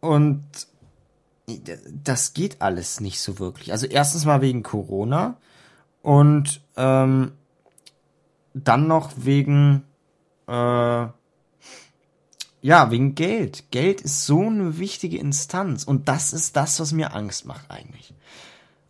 Und 0.00 0.44
das 2.04 2.34
geht 2.34 2.60
alles 2.60 3.00
nicht 3.00 3.20
so 3.20 3.38
wirklich. 3.38 3.72
Also 3.72 3.86
erstens 3.86 4.26
mal 4.26 4.42
wegen 4.42 4.62
Corona 4.62 5.38
und 6.02 6.60
ähm, 6.76 7.32
dann 8.52 8.86
noch 8.86 9.12
wegen 9.16 9.84
äh, 10.48 11.08
ja, 12.60 12.90
wegen 12.90 13.14
Geld. 13.14 13.70
Geld 13.70 14.00
ist 14.00 14.26
so 14.26 14.40
eine 14.46 14.78
wichtige 14.78 15.18
Instanz 15.18 15.84
und 15.84 16.08
das 16.08 16.32
ist 16.32 16.56
das, 16.56 16.80
was 16.80 16.92
mir 16.92 17.14
Angst 17.14 17.46
macht 17.46 17.70
eigentlich. 17.70 18.14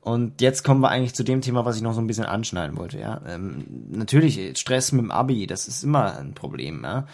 Und 0.01 0.40
jetzt 0.40 0.62
kommen 0.64 0.81
wir 0.81 0.88
eigentlich 0.88 1.14
zu 1.14 1.23
dem 1.23 1.42
Thema, 1.42 1.66
was 1.66 1.77
ich 1.77 1.83
noch 1.83 1.92
so 1.92 2.01
ein 2.01 2.07
bisschen 2.07 2.25
anschneiden 2.25 2.79
wollte, 2.79 2.99
ja. 2.99 3.21
Ähm, 3.27 3.66
natürlich, 3.90 4.59
Stress 4.59 4.92
mit 4.92 5.03
dem 5.03 5.11
Abi, 5.11 5.47
das 5.47 5.68
ist 5.68 5.85
immer 5.85 6.16
ein 6.16 6.35
Problem, 6.35 6.83
ja. 6.83 7.07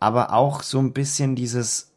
Aber 0.00 0.32
auch 0.32 0.62
so 0.62 0.80
ein 0.80 0.92
bisschen 0.92 1.36
dieses 1.36 1.92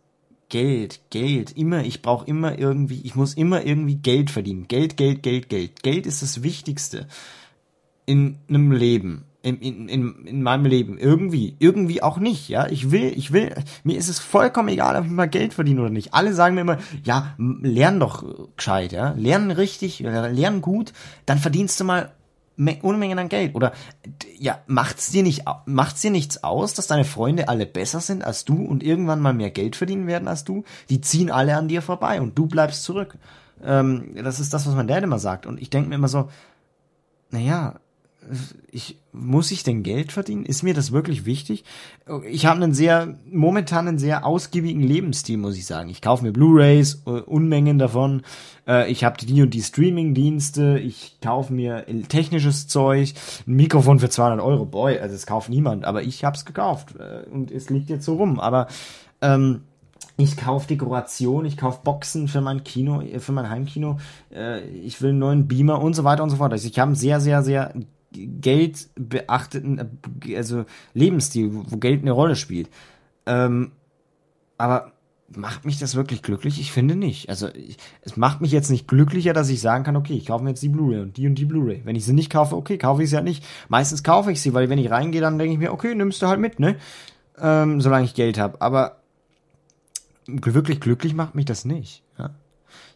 Geld, 0.50 1.02
Geld, 1.10 1.58
immer, 1.58 1.84
ich 1.84 2.02
brauche 2.02 2.28
immer 2.28 2.58
irgendwie, 2.58 3.02
ich 3.02 3.16
muss 3.16 3.34
immer 3.34 3.66
irgendwie 3.66 3.96
Geld 3.96 4.30
verdienen. 4.30 4.68
Geld, 4.68 4.96
Geld, 4.96 5.24
Geld, 5.24 5.50
Geld. 5.50 5.84
Geld 5.84 6.06
ist 6.06 6.22
das 6.22 6.44
Wichtigste 6.44 7.08
in 8.06 8.38
einem 8.48 8.72
Leben 8.72 9.26
in, 9.48 9.60
in, 9.60 9.90
in, 9.90 10.26
in 10.26 10.44
meinem 10.44 10.66
Leben. 10.66 10.98
Irgendwie. 10.98 11.56
Irgendwie 11.60 12.04
auch 12.04 12.18
nicht, 12.18 12.50
ja. 12.50 12.68
Ich 12.68 12.92
will, 12.92 13.14
ich 13.16 13.32
will, 13.32 13.56
mir 13.84 13.98
ist 13.98 14.10
es 14.10 14.20
vollkommen 14.20 14.70
egal, 14.70 14.96
ob 14.98 15.06
ich 15.06 15.12
mal 15.12 15.28
Geld 15.28 15.54
verdiene 15.54 15.82
oder 15.82 15.90
nicht. 15.90 16.14
Alle 16.14 16.34
sagen 16.34 16.56
mir 16.56 16.62
immer, 16.62 16.78
ja, 17.04 17.36
lern 17.38 18.00
doch 18.00 18.24
gescheit, 18.56 18.92
ja. 18.92 19.14
Lern 19.18 19.52
richtig, 19.52 20.00
lern 20.00 20.62
gut, 20.62 20.94
dann 21.26 21.38
verdienst 21.38 21.80
du 21.80 21.86
mal 21.86 22.12
Unmengen 22.82 23.20
an 23.20 23.30
Geld. 23.30 23.56
Oder 23.56 23.72
ja, 24.38 24.60
macht's 24.68 25.12
dir 25.12 25.24
nicht, 25.24 25.44
macht's 25.66 26.02
dir 26.02 26.12
nichts 26.12 26.44
aus, 26.44 26.74
dass 26.74 26.88
deine 26.88 27.06
Freunde 27.06 27.50
alle 27.50 27.66
besser 27.66 28.00
sind 28.00 28.24
als 28.24 28.46
du 28.46 28.66
und 28.66 28.84
irgendwann 28.84 29.22
mal 29.22 29.34
mehr 29.34 29.52
Geld 29.52 29.76
verdienen 29.76 30.08
werden 30.08 30.28
als 30.28 30.44
du? 30.44 30.64
Die 30.90 31.00
ziehen 31.00 31.32
alle 31.32 31.56
an 31.56 31.68
dir 31.68 31.82
vorbei 31.82 32.20
und 32.20 32.38
du 32.38 32.48
bleibst 32.48 32.84
zurück. 32.84 33.18
Ähm, 33.64 34.16
das 34.16 34.40
ist 34.40 34.54
das, 34.54 34.68
was 34.68 34.76
mein 34.76 34.88
Dad 34.88 35.04
immer 35.04 35.20
sagt. 35.20 35.46
Und 35.46 35.62
ich 35.62 35.70
denke 35.70 35.90
mir 35.90 35.96
immer 35.96 36.08
so, 36.08 36.30
naja, 37.30 37.80
ich, 38.72 38.98
muss 39.12 39.52
ich 39.52 39.64
denn 39.64 39.84
Geld 39.84 40.12
verdienen? 40.12 40.46
Ist 40.46 40.64
mir 40.64 40.74
das 40.74 40.92
wirklich 40.92 41.26
wichtig? 41.26 41.64
Ich 42.30 42.46
habe 42.46 42.62
einen 42.62 42.74
sehr, 42.74 43.16
momentan 43.32 43.88
einen 43.88 44.00
sehr 44.00 44.26
ausgiebigen 44.26 44.82
Lebensstil, 44.82 45.38
muss 45.38 45.58
ich 45.58 45.66
sagen. 45.66 45.90
Ich 45.90 46.02
kaufe 46.02 46.24
mir 46.24 46.34
Blu-Rays, 46.34 47.04
uh, 47.06 47.22
Unmengen 47.26 47.80
davon. 47.80 48.24
Uh, 48.68 48.84
ich 48.88 49.04
habe 49.04 49.18
die 49.18 49.42
und 49.42 49.54
die 49.54 49.62
Streaming-Dienste. 49.62 50.80
Ich 50.80 51.18
kaufe 51.22 51.54
mir 51.54 51.86
technisches 52.10 52.68
Zeug. 52.68 53.14
Ein 53.48 53.56
Mikrofon 53.56 54.00
für 54.00 54.10
200 54.10 54.42
Euro. 54.42 54.66
Boy, 54.66 55.00
also 55.00 55.16
es 55.16 55.26
kauft 55.26 55.50
niemand. 55.50 55.86
Aber 55.86 56.04
ich 56.04 56.24
habe 56.24 56.36
es 56.36 56.46
gekauft. 56.46 56.96
Uh, 57.00 57.34
und 57.34 57.52
es 57.52 57.70
liegt 57.70 57.90
jetzt 57.90 58.06
so 58.06 58.16
rum. 58.16 58.40
Aber 58.40 58.68
ähm, 59.22 59.62
ich 60.18 60.36
kaufe 60.36 60.68
Dekoration, 60.68 61.46
ich 61.46 61.58
kaufe 61.58 61.82
Boxen 61.84 62.28
für 62.28 62.42
mein 62.42 62.64
Kino, 62.64 63.04
für 63.20 63.32
mein 63.34 63.52
Heimkino, 63.52 64.00
ich 64.84 65.00
will 65.00 65.12
einen 65.12 65.20
neuen 65.20 65.48
Beamer 65.48 65.80
und 65.80 65.94
so 65.94 66.04
weiter 66.04 66.24
und 66.24 66.32
so 66.32 66.38
fort. 66.38 66.52
Also 66.52 66.68
ich 66.68 66.80
habe 66.80 66.88
einen 66.88 66.96
sehr, 66.96 67.22
sehr, 67.22 67.44
sehr 67.44 67.72
Geld 68.12 68.90
beachteten, 68.96 70.00
also 70.36 70.66
Lebensstil, 70.94 71.50
wo 71.52 71.78
Geld 71.78 72.02
eine 72.02 72.12
Rolle 72.12 72.36
spielt. 72.36 72.70
Ähm, 73.26 73.72
aber 74.58 74.94
macht 75.36 75.66
mich 75.66 75.78
das 75.78 75.96
wirklich 75.96 76.22
glücklich? 76.22 76.60
Ich 76.60 76.72
finde 76.72 76.96
nicht. 76.96 77.30
Also 77.30 77.50
ich, 77.50 77.78
es 78.02 78.16
macht 78.18 78.42
mich 78.42 78.52
jetzt 78.52 78.70
nicht 78.70 78.88
glücklicher, 78.88 79.34
dass 79.34 79.50
ich 79.50 79.60
sagen 79.60 79.84
kann, 79.84 79.98
okay, 79.98 80.14
ich 80.14 80.28
kaufe 80.28 80.44
mir 80.44 80.52
jetzt 80.52 80.64
die 80.64 80.70
Blu-ray 80.70 81.02
und 81.02 81.18
die 81.18 81.28
und 81.28 81.36
die 81.36 81.46
Blu-ray. 81.46 81.82
Wenn 81.84 81.96
ich 81.96 82.06
sie 82.06 82.14
nicht 82.14 82.32
kaufe, 82.32 82.56
okay, 82.56 82.78
kaufe 82.78 83.04
ich 83.04 83.10
sie 83.10 83.16
ja 83.16 83.22
nicht. 83.22 83.46
Meistens 83.68 84.04
kaufe 84.04 84.32
ich 84.32 84.42
sie, 84.42 84.54
weil 84.54 84.70
wenn 84.70 84.80
ich 84.80 84.90
reingehe, 84.90 85.22
dann 85.22 85.38
denke 85.38 85.54
ich 85.54 85.60
mir, 85.60 85.74
okay, 85.74 85.94
nimmst 85.96 86.22
du 86.22 86.28
halt 86.28 86.40
mit, 86.40 86.60
ne? 86.60 86.78
Ähm, 87.40 87.82
solange 87.82 88.06
ich 88.06 88.16
Geld 88.16 88.40
habe. 88.40 88.62
Aber 88.62 89.02
wirklich 90.28 90.80
glücklich 90.80 91.14
macht 91.14 91.36
mich 91.36 91.46
das 91.46 91.66
nicht. 91.66 92.04
Ja? 92.18 92.32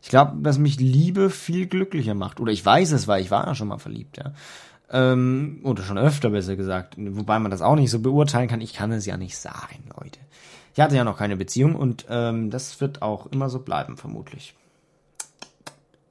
Ich 0.01 0.09
glaube, 0.09 0.41
dass 0.41 0.57
mich 0.57 0.79
Liebe 0.79 1.29
viel 1.29 1.67
glücklicher 1.67 2.13
macht. 2.13 2.39
Oder 2.39 2.51
ich 2.51 2.65
weiß 2.65 2.91
es, 2.91 3.07
weil 3.07 3.21
ich 3.21 3.31
war 3.31 3.45
ja 3.45 3.55
schon 3.55 3.67
mal 3.67 3.77
verliebt, 3.77 4.17
ja. 4.17 4.33
Ähm, 4.91 5.61
oder 5.63 5.83
schon 5.83 5.97
öfter 5.97 6.29
besser 6.29 6.55
gesagt. 6.55 6.95
Wobei 6.97 7.39
man 7.39 7.51
das 7.51 7.61
auch 7.61 7.75
nicht 7.75 7.91
so 7.91 7.99
beurteilen 7.99 8.49
kann. 8.49 8.61
Ich 8.61 8.73
kann 8.73 8.91
es 8.91 9.05
ja 9.05 9.17
nicht 9.17 9.37
sagen, 9.37 9.83
Leute. 9.97 10.19
Ich 10.73 10.79
hatte 10.79 10.95
ja 10.95 11.03
noch 11.03 11.17
keine 11.17 11.37
Beziehung 11.37 11.75
und 11.75 12.05
ähm, 12.09 12.49
das 12.49 12.79
wird 12.81 13.01
auch 13.01 13.25
immer 13.27 13.49
so 13.49 13.59
bleiben, 13.59 13.97
vermutlich. 13.97 14.55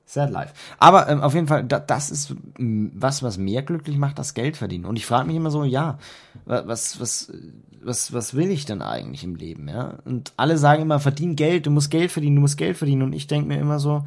Sad 0.04 0.30
life. 0.30 0.54
Aber 0.78 1.08
ähm, 1.08 1.20
auf 1.20 1.34
jeden 1.34 1.46
Fall, 1.46 1.64
da, 1.64 1.78
das 1.78 2.10
ist 2.10 2.34
was, 2.58 3.22
was 3.22 3.38
mehr 3.38 3.62
glücklich 3.62 3.96
macht, 3.96 4.18
das 4.18 4.34
Geld 4.34 4.56
verdienen. 4.56 4.84
Und 4.84 4.96
ich 4.96 5.06
frage 5.06 5.28
mich 5.28 5.36
immer 5.36 5.52
so, 5.52 5.62
ja, 5.62 5.98
was, 6.44 7.00
was, 7.00 7.32
was, 7.80 8.12
was 8.12 8.34
will 8.34 8.50
ich 8.50 8.64
denn 8.64 8.82
eigentlich 8.82 9.22
im 9.22 9.36
Leben, 9.36 9.68
ja? 9.68 9.98
Und 10.04 10.32
alle 10.36 10.58
sagen 10.58 10.82
immer, 10.82 10.98
verdien 10.98 11.36
Geld, 11.36 11.66
du 11.66 11.70
musst 11.70 11.90
Geld 11.90 12.10
verdienen, 12.10 12.36
du 12.36 12.42
musst 12.42 12.58
Geld 12.58 12.76
verdienen. 12.76 13.02
Und 13.02 13.12
ich 13.12 13.28
denke 13.28 13.46
mir 13.46 13.60
immer 13.60 13.78
so, 13.78 14.04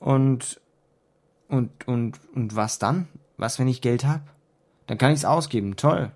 und, 0.00 0.60
und, 1.48 1.86
und, 1.86 2.18
und 2.34 2.56
was 2.56 2.80
dann? 2.80 3.06
Was, 3.40 3.58
wenn 3.58 3.68
ich 3.68 3.80
Geld 3.80 4.04
hab? 4.04 4.20
Dann 4.86 4.98
kann 4.98 5.12
ich's 5.12 5.24
ausgeben. 5.24 5.76
Toll. 5.76 6.10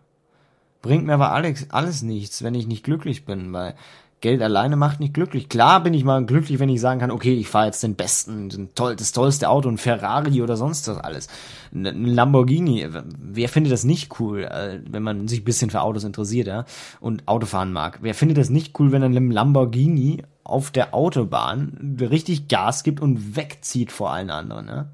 Bringt 0.83 1.07
mir 1.07 1.15
aber 1.15 1.33
alles, 1.33 1.71
alles 1.71 2.03
nichts, 2.03 2.43
wenn 2.43 2.55
ich 2.55 2.67
nicht 2.67 2.85
glücklich 2.85 3.25
bin, 3.25 3.51
weil 3.55 3.75
Geld 4.21 4.43
alleine 4.43 4.77
macht 4.77 5.01
nicht 5.01 5.15
glücklich. 5.15 5.49
Klar 5.49 5.83
bin 5.83 5.95
ich 5.95 6.05
mal 6.05 6.25
glücklich, 6.27 6.59
wenn 6.59 6.69
ich 6.69 6.83
sagen 6.83 7.01
kann, 7.01 7.11
okay, 7.11 7.35
ich 7.35 7.49
fahre 7.49 7.67
jetzt 7.67 7.83
den 7.83 7.95
besten, 7.95 8.51
den 8.51 8.75
toll, 8.75 8.95
das 8.95 9.13
tollste 9.13 9.49
Auto, 9.49 9.71
ein 9.71 9.79
Ferrari 9.79 10.43
oder 10.43 10.59
sonst 10.59 10.87
was 10.87 10.99
alles. 10.99 11.29
Ein 11.73 12.05
Lamborghini. 12.05 12.89
Wer 13.19 13.49
findet 13.49 13.73
das 13.73 13.85
nicht 13.85 14.21
cool, 14.21 14.45
äh, 14.45 14.81
wenn 14.87 15.03
man 15.03 15.27
sich 15.27 15.41
ein 15.41 15.45
bisschen 15.45 15.71
für 15.71 15.81
Autos 15.81 16.05
interessiert, 16.05 16.47
ja? 16.47 16.67
Und 17.01 17.27
Autofahren 17.27 17.73
mag? 17.73 18.01
Wer 18.03 18.15
findet 18.15 18.37
das 18.37 18.51
nicht 18.51 18.79
cool, 18.79 18.93
wenn 18.93 19.03
ein 19.03 19.31
Lamborghini 19.31 20.23
auf 20.43 20.71
der 20.71 20.95
Autobahn 20.95 21.97
richtig 21.99 22.49
Gas 22.49 22.83
gibt 22.83 23.01
und 23.01 23.37
wegzieht 23.37 23.93
vor 23.93 24.11
allen 24.11 24.31
anderen, 24.31 24.69
ja? 24.69 24.87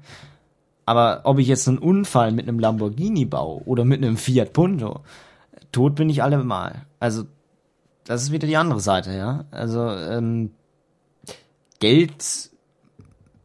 Aber 0.85 1.21
ob 1.23 1.39
ich 1.39 1.47
jetzt 1.47 1.67
einen 1.67 1.77
Unfall 1.77 2.31
mit 2.31 2.47
einem 2.47 2.59
Lamborghini 2.59 3.25
baue 3.25 3.61
oder 3.65 3.85
mit 3.85 4.03
einem 4.03 4.17
Fiat 4.17 4.53
Punto, 4.53 5.01
tot 5.71 5.95
bin 5.95 6.09
ich 6.09 6.23
allemal. 6.23 6.85
Also, 6.99 7.25
das 8.03 8.23
ist 8.23 8.31
wieder 8.31 8.47
die 8.47 8.57
andere 8.57 8.79
Seite, 8.79 9.15
ja. 9.15 9.45
Also, 9.51 9.87
ähm, 9.87 10.51
Geld 11.79 12.51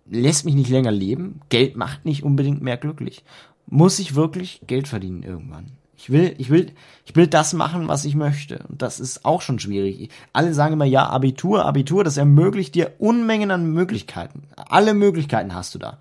lässt 0.09 0.45
mich 0.45 0.55
nicht 0.55 0.71
länger 0.71 0.93
leben. 0.93 1.41
Geld 1.49 1.77
macht 1.77 2.05
nicht 2.05 2.23
unbedingt 2.23 2.63
mehr 2.63 2.77
glücklich. 2.77 3.25
Muss 3.67 3.99
ich 3.99 4.15
wirklich 4.15 4.61
Geld 4.67 4.89
verdienen 4.89 5.23
irgendwann? 5.23 5.73
Ich 5.99 6.11
will, 6.11 6.35
ich 6.39 6.51
will, 6.51 6.73
ich 7.05 7.17
will 7.17 7.27
das 7.27 7.55
machen, 7.55 7.89
was 7.89 8.05
ich 8.05 8.15
möchte. 8.15 8.65
Und 8.69 8.83
das 8.83 9.01
ist 9.01 9.25
auch 9.25 9.41
schon 9.41 9.59
schwierig. 9.59 10.11
Alle 10.33 10.53
sagen 10.53 10.75
immer, 10.75 10.85
ja, 10.85 11.09
Abitur, 11.09 11.65
Abitur, 11.65 12.05
das 12.05 12.19
ermöglicht 12.19 12.75
dir 12.75 12.93
Unmengen 12.99 13.51
an 13.51 13.73
Möglichkeiten. 13.73 14.43
Alle 14.57 14.95
Möglichkeiten 14.95 15.55
hast 15.55 15.75
du 15.75 15.79
da 15.79 15.99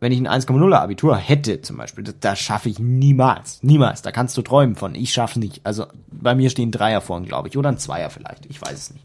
wenn 0.00 0.12
ich 0.12 0.20
ein 0.20 0.28
1,0er 0.28 0.76
Abitur 0.76 1.16
hätte 1.16 1.60
zum 1.60 1.76
Beispiel, 1.76 2.04
das, 2.04 2.14
das 2.20 2.38
schaffe 2.38 2.68
ich 2.68 2.78
niemals. 2.78 3.62
Niemals. 3.62 4.02
Da 4.02 4.12
kannst 4.12 4.36
du 4.36 4.42
träumen 4.42 4.76
von. 4.76 4.94
Ich 4.94 5.12
schaffe 5.12 5.40
nicht. 5.40 5.60
Also 5.64 5.86
bei 6.10 6.34
mir 6.34 6.50
stehen 6.50 6.70
Dreier 6.70 7.00
vorn, 7.00 7.24
glaube 7.24 7.48
ich. 7.48 7.58
Oder 7.58 7.70
ein 7.70 7.78
Zweier 7.78 8.10
vielleicht. 8.10 8.46
Ich 8.46 8.62
weiß 8.62 8.72
es 8.72 8.92
nicht. 8.92 9.04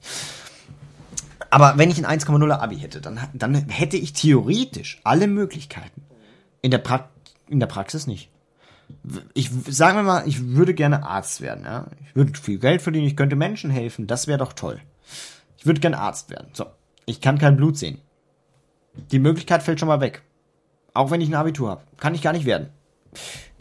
Aber 1.49 1.77
wenn 1.77 1.89
ich 1.89 2.03
ein 2.03 2.19
1,0er 2.19 2.59
Abi 2.59 2.77
hätte, 2.77 3.01
dann, 3.01 3.19
dann 3.33 3.55
hätte 3.69 3.97
ich 3.97 4.13
theoretisch 4.13 4.99
alle 5.03 5.27
Möglichkeiten. 5.27 6.03
In 6.61 6.71
der, 6.71 6.79
pra 6.79 7.09
in 7.47 7.59
der 7.59 7.67
Praxis 7.67 8.07
nicht. 8.07 8.29
Ich 9.33 9.49
sagen 9.67 9.97
wir 9.97 10.03
mal, 10.03 10.27
ich 10.27 10.55
würde 10.55 10.73
gerne 10.73 11.03
Arzt 11.03 11.41
werden. 11.41 11.65
Ja? 11.65 11.87
Ich 12.05 12.15
würde 12.15 12.33
viel 12.39 12.59
Geld 12.59 12.81
verdienen, 12.81 13.07
ich 13.07 13.17
könnte 13.17 13.35
Menschen 13.35 13.71
helfen. 13.71 14.07
Das 14.07 14.27
wäre 14.27 14.39
doch 14.39 14.53
toll. 14.53 14.79
Ich 15.57 15.65
würde 15.65 15.79
gerne 15.79 15.99
Arzt 15.99 16.29
werden. 16.29 16.49
So, 16.53 16.65
ich 17.05 17.21
kann 17.21 17.37
kein 17.37 17.57
Blut 17.57 17.77
sehen. 17.77 17.99
Die 19.11 19.19
Möglichkeit 19.19 19.63
fällt 19.63 19.79
schon 19.79 19.87
mal 19.87 20.01
weg. 20.01 20.21
Auch 20.93 21.11
wenn 21.11 21.21
ich 21.21 21.29
ein 21.29 21.35
Abitur 21.35 21.69
habe. 21.69 21.83
Kann 21.97 22.15
ich 22.15 22.21
gar 22.21 22.33
nicht 22.33 22.45
werden. 22.45 22.69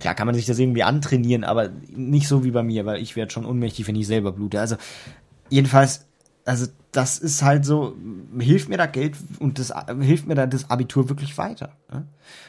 Klar 0.00 0.14
kann 0.14 0.26
man 0.26 0.34
sich 0.34 0.46
das 0.46 0.58
irgendwie 0.58 0.82
antrainieren, 0.82 1.44
aber 1.44 1.70
nicht 1.94 2.26
so 2.26 2.44
wie 2.44 2.50
bei 2.50 2.62
mir, 2.62 2.86
weil 2.86 3.00
ich 3.00 3.14
werde 3.16 3.32
schon 3.32 3.44
unmächtig, 3.44 3.86
wenn 3.86 3.96
ich 3.96 4.06
selber 4.06 4.32
blute. 4.32 4.60
Also 4.60 4.76
jedenfalls, 5.48 6.06
also 6.44 6.66
das 6.90 7.18
ist 7.18 7.42
halt 7.42 7.64
so, 7.64 7.96
hilft 8.38 8.68
mir 8.68 8.76
da 8.76 8.86
Geld 8.86 9.16
und 9.38 9.58
das 9.58 9.72
hilft 10.00 10.26
mir 10.26 10.34
da 10.34 10.46
das 10.46 10.68
Abitur 10.68 11.08
wirklich 11.08 11.38
weiter. 11.38 11.70
Ne? 11.90 12.06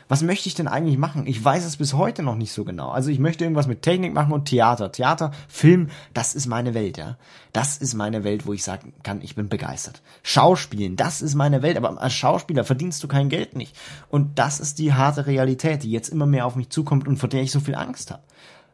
Was 0.10 0.22
möchte 0.22 0.50
ich 0.50 0.56
denn 0.56 0.68
eigentlich 0.68 0.98
machen? 0.98 1.28
Ich 1.28 1.44
weiß 1.44 1.64
es 1.64 1.78
bis 1.78 1.94
heute 1.94 2.24
noch 2.24 2.36
nicht 2.36 2.52
so 2.52 2.66
genau. 2.66 2.90
Also 2.90 3.10
ich 3.10 3.20
möchte 3.20 3.46
irgendwas 3.46 3.68
mit 3.68 3.84
Technik 3.84 4.14
machen 4.14 4.34
und 4.34 4.46
Theater. 4.46 4.92
Theater, 4.92 5.32
Film, 5.48 5.90
das 6.14 6.36
ist 6.36 6.48
meine 6.48 6.74
Welt, 6.74 6.98
ja. 6.98 7.18
Das 7.54 7.78
ist 7.78 7.94
meine 7.94 8.26
Welt, 8.26 8.46
wo 8.46 8.52
ich 8.52 8.64
sagen 8.64 8.94
kann, 9.04 9.22
ich 9.22 9.36
bin 9.36 9.48
begeistert. 9.48 10.02
Schauspielen, 10.24 10.98
das 10.98 11.22
ist 11.22 11.36
meine 11.36 11.62
Welt, 11.62 11.78
aber 11.78 12.02
als 12.02 12.14
Schauspieler 12.14 12.66
verdienst 12.66 13.02
du 13.04 13.08
kein 13.08 13.30
Geld 13.30 13.56
nicht. 13.56 13.78
Und 14.10 14.40
das 14.40 14.60
ist 14.60 14.78
die 14.80 14.94
harte 14.94 15.26
Realität, 15.26 15.84
die 15.84 15.92
jetzt 15.92 16.10
immer 16.10 16.26
mehr 16.26 16.46
auf 16.46 16.58
mich 16.58 16.70
zukommt 16.70 17.08
und 17.08 17.18
vor 17.18 17.30
der 17.30 17.44
ich 17.44 17.52
so 17.52 17.62
viel 17.62 17.76
Angst 17.76 18.12
habe. 18.12 18.24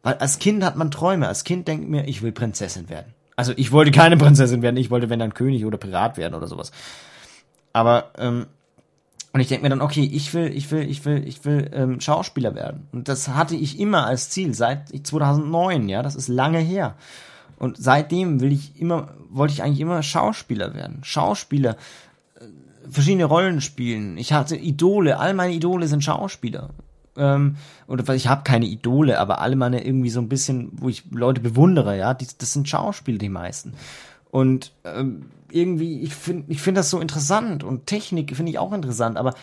Weil 0.01 0.15
als 0.15 0.39
Kind 0.39 0.63
hat 0.63 0.77
man 0.77 0.89
Träume. 0.91 1.27
Als 1.27 1.43
Kind 1.43 1.67
denkt 1.67 1.89
mir, 1.89 2.07
ich 2.07 2.21
will 2.21 2.31
Prinzessin 2.31 2.89
werden. 2.89 3.13
Also 3.39 3.53
ich 3.55 3.71
wollte 3.71 3.91
keine 3.91 4.17
Prinzessin 4.23 4.61
werden, 4.61 4.75
ich 4.75 4.91
wollte 4.91 5.09
wenn 5.09 5.19
dann 5.19 5.33
König 5.33 5.63
oder 5.63 5.77
Pirat 5.77 6.17
werden 6.17 6.33
oder 6.35 6.45
sowas. 6.45 6.73
Aber 7.71 8.11
ähm, 8.17 8.47
und 9.31 9.39
ich 9.39 9.47
denke 9.47 9.63
mir 9.63 9.69
dann, 9.69 9.79
okay, 9.79 10.03
ich 10.03 10.33
will, 10.33 10.47
ich 10.47 10.69
will, 10.71 10.89
ich 10.89 11.05
will, 11.05 11.25
ich 11.25 11.45
will 11.45 11.71
ähm, 11.71 12.01
Schauspieler 12.01 12.53
werden. 12.53 12.89
Und 12.91 13.07
das 13.07 13.29
hatte 13.29 13.55
ich 13.55 13.79
immer 13.79 14.05
als 14.05 14.29
Ziel 14.29 14.53
seit 14.53 14.89
2009, 14.89 15.87
ja, 15.87 16.03
das 16.03 16.15
ist 16.15 16.27
lange 16.27 16.59
her. 16.59 16.95
Und 17.57 17.77
seitdem 17.77 18.41
will 18.41 18.51
ich 18.51 18.81
immer, 18.81 19.13
wollte 19.29 19.53
ich 19.53 19.63
eigentlich 19.63 19.79
immer 19.79 20.03
Schauspieler 20.03 20.73
werden. 20.73 20.99
Schauspieler, 21.03 21.77
äh, 22.35 22.89
verschiedene 22.89 23.23
Rollen 23.23 23.61
spielen. 23.61 24.17
Ich 24.17 24.33
hatte 24.33 24.57
Idole, 24.57 25.17
all 25.17 25.33
meine 25.33 25.53
Idole 25.53 25.87
sind 25.87 26.03
Schauspieler. 26.03 26.71
Ähm, 27.19 27.57
oder 27.87 28.13
ich 28.15 28.27
habe 28.27 28.43
keine 28.43 28.65
Idole, 28.65 29.19
aber 29.19 29.41
alle 29.41 29.55
meine 29.55 29.85
irgendwie 29.85 30.09
so 30.09 30.19
ein 30.19 30.29
bisschen, 30.29 30.71
wo 30.73 30.89
ich 30.89 31.03
Leute 31.11 31.41
bewundere, 31.41 31.97
ja, 31.97 32.13
die, 32.13 32.27
das 32.37 32.53
sind 32.53 32.67
Schauspieler, 32.67 33.17
die 33.17 33.29
meisten. 33.29 33.73
Und 34.31 34.71
ähm, 34.85 35.25
irgendwie, 35.51 36.01
ich 36.01 36.15
finde 36.15 36.45
ich 36.51 36.61
finde 36.61 36.79
das 36.79 36.89
so 36.89 36.99
interessant 36.99 37.63
und 37.63 37.87
Technik 37.87 38.35
finde 38.35 38.51
ich 38.51 38.59
auch 38.59 38.73
interessant, 38.73 39.17
aber 39.17 39.33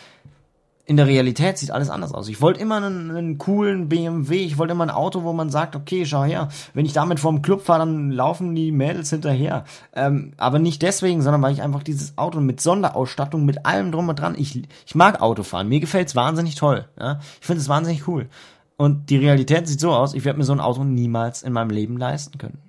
in 0.87 0.95
der 0.95 1.05
Realität 1.05 1.57
sieht 1.57 1.69
alles 1.69 1.89
anders 1.89 2.13
aus. 2.13 2.29
Ich 2.29 2.39
wollte 2.39 2.61
immer 2.61 2.77
einen, 2.77 3.11
einen, 3.11 3.37
coolen 3.37 3.89
BMW, 3.89 4.37
ich 4.37 4.57
wollte 4.57 4.71
immer 4.71 4.85
ein 4.85 4.89
Auto, 4.89 5.23
wo 5.23 5.33
man 5.33 5.49
sagt, 5.49 5.75
okay, 5.75 6.05
schau 6.05 6.23
her, 6.23 6.47
wenn 6.73 6.85
ich 6.85 6.93
damit 6.93 7.19
vorm 7.19 7.41
Club 7.41 7.61
fahre, 7.61 7.79
dann 7.79 8.09
laufen 8.09 8.55
die 8.55 8.71
Mädels 8.71 9.09
hinterher. 9.09 9.65
Ähm, 9.93 10.31
aber 10.37 10.59
nicht 10.59 10.81
deswegen, 10.81 11.21
sondern 11.21 11.41
weil 11.41 11.51
ich 11.51 11.61
einfach 11.61 11.83
dieses 11.83 12.17
Auto 12.17 12.39
mit 12.39 12.61
Sonderausstattung, 12.61 13.43
mit 13.43 13.65
allem 13.65 13.91
drum 13.91 14.07
und 14.07 14.17
dran, 14.17 14.35
ich, 14.37 14.63
ich 14.85 14.95
mag 14.95 15.21
Autofahren, 15.21 15.67
mir 15.67 15.81
gefällt's 15.81 16.15
wahnsinnig 16.15 16.55
toll. 16.55 16.85
Ja? 16.97 17.19
Ich 17.41 17.45
finde 17.45 17.61
es 17.61 17.67
wahnsinnig 17.67 18.07
cool. 18.07 18.29
Und 18.77 19.09
die 19.09 19.17
Realität 19.17 19.67
sieht 19.67 19.81
so 19.81 19.91
aus, 19.91 20.13
ich 20.13 20.23
werde 20.23 20.39
mir 20.39 20.45
so 20.45 20.53
ein 20.53 20.61
Auto 20.61 20.85
niemals 20.85 21.43
in 21.43 21.51
meinem 21.51 21.71
Leben 21.71 21.97
leisten 21.97 22.37
können. 22.37 22.59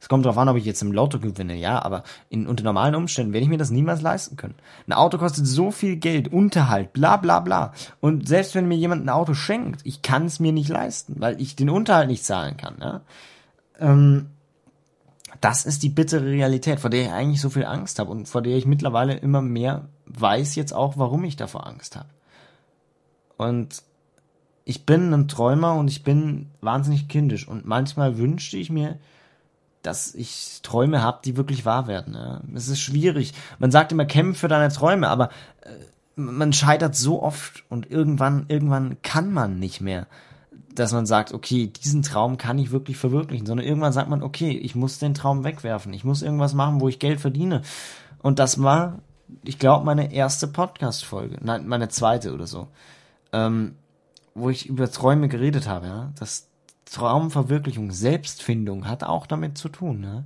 Es 0.00 0.08
kommt 0.08 0.24
darauf 0.24 0.38
an, 0.38 0.48
ob 0.48 0.56
ich 0.56 0.64
jetzt 0.64 0.80
im 0.80 0.92
Lotto 0.92 1.20
gewinne, 1.20 1.54
ja, 1.54 1.82
aber 1.82 2.04
in, 2.30 2.46
unter 2.46 2.64
normalen 2.64 2.94
Umständen 2.94 3.34
werde 3.34 3.44
ich 3.44 3.50
mir 3.50 3.58
das 3.58 3.70
niemals 3.70 4.00
leisten 4.00 4.36
können. 4.36 4.54
Ein 4.86 4.94
Auto 4.94 5.18
kostet 5.18 5.46
so 5.46 5.70
viel 5.70 5.96
Geld, 5.96 6.32
Unterhalt, 6.32 6.94
bla 6.94 7.18
bla 7.18 7.40
bla. 7.40 7.74
Und 8.00 8.26
selbst 8.26 8.54
wenn 8.54 8.66
mir 8.66 8.78
jemand 8.78 9.04
ein 9.04 9.10
Auto 9.10 9.34
schenkt, 9.34 9.82
ich 9.84 10.00
kann 10.00 10.24
es 10.24 10.40
mir 10.40 10.52
nicht 10.52 10.70
leisten, 10.70 11.16
weil 11.18 11.38
ich 11.40 11.54
den 11.54 11.68
Unterhalt 11.68 12.08
nicht 12.08 12.24
zahlen 12.24 12.56
kann, 12.56 12.76
ja. 12.80 13.00
Ähm, 13.78 14.30
das 15.40 15.64
ist 15.64 15.82
die 15.82 15.88
bittere 15.88 16.26
Realität, 16.26 16.80
vor 16.80 16.90
der 16.90 17.02
ich 17.02 17.10
eigentlich 17.10 17.40
so 17.40 17.50
viel 17.50 17.64
Angst 17.64 17.98
habe 17.98 18.10
und 18.10 18.26
vor 18.28 18.42
der 18.42 18.56
ich 18.56 18.66
mittlerweile 18.66 19.14
immer 19.14 19.42
mehr 19.42 19.88
weiß 20.06 20.54
jetzt 20.54 20.72
auch, 20.72 20.96
warum 20.96 21.24
ich 21.24 21.36
davor 21.36 21.66
Angst 21.66 21.96
habe. 21.96 22.08
Und 23.36 23.82
ich 24.64 24.84
bin 24.84 25.12
ein 25.12 25.28
Träumer 25.28 25.74
und 25.74 25.88
ich 25.88 26.04
bin 26.04 26.50
wahnsinnig 26.60 27.08
kindisch 27.08 27.48
und 27.48 27.64
manchmal 27.64 28.18
wünschte 28.18 28.56
ich 28.56 28.70
mir, 28.70 28.98
dass 29.82 30.14
ich 30.14 30.60
Träume 30.62 31.02
habe, 31.02 31.20
die 31.24 31.36
wirklich 31.36 31.64
wahr 31.64 31.86
werden. 31.86 32.14
Ja. 32.14 32.40
Es 32.54 32.68
ist 32.68 32.80
schwierig. 32.80 33.32
Man 33.58 33.70
sagt 33.70 33.92
immer, 33.92 34.04
kämpfe 34.04 34.40
für 34.40 34.48
deine 34.48 34.72
Träume, 34.72 35.08
aber 35.08 35.30
äh, 35.62 35.70
man 36.16 36.52
scheitert 36.52 36.94
so 36.94 37.22
oft 37.22 37.64
und 37.68 37.90
irgendwann, 37.90 38.44
irgendwann 38.48 39.00
kann 39.02 39.32
man 39.32 39.58
nicht 39.58 39.80
mehr, 39.80 40.06
dass 40.74 40.92
man 40.92 41.06
sagt, 41.06 41.32
okay, 41.32 41.66
diesen 41.68 42.02
Traum 42.02 42.36
kann 42.36 42.58
ich 42.58 42.70
wirklich 42.70 42.96
verwirklichen, 42.96 43.46
sondern 43.46 43.66
irgendwann 43.66 43.92
sagt 43.92 44.10
man, 44.10 44.22
okay, 44.22 44.50
ich 44.50 44.74
muss 44.74 44.98
den 44.98 45.14
Traum 45.14 45.44
wegwerfen, 45.44 45.92
ich 45.92 46.04
muss 46.04 46.22
irgendwas 46.22 46.54
machen, 46.54 46.80
wo 46.80 46.88
ich 46.88 46.98
Geld 46.98 47.20
verdiene. 47.20 47.62
Und 48.22 48.38
das 48.38 48.62
war, 48.62 48.98
ich 49.42 49.58
glaube, 49.58 49.86
meine 49.86 50.12
erste 50.12 50.46
Podcast-Folge, 50.46 51.38
nein, 51.40 51.66
meine 51.66 51.88
zweite 51.88 52.34
oder 52.34 52.46
so, 52.46 52.68
ähm, 53.32 53.76
wo 54.34 54.50
ich 54.50 54.68
über 54.68 54.90
Träume 54.90 55.28
geredet 55.28 55.66
habe, 55.66 55.86
ja. 55.86 56.12
Das, 56.18 56.49
Traumverwirklichung, 56.90 57.92
Selbstfindung 57.92 58.88
hat 58.88 59.04
auch 59.04 59.26
damit 59.26 59.56
zu 59.56 59.68
tun. 59.68 60.00
Ne? 60.00 60.24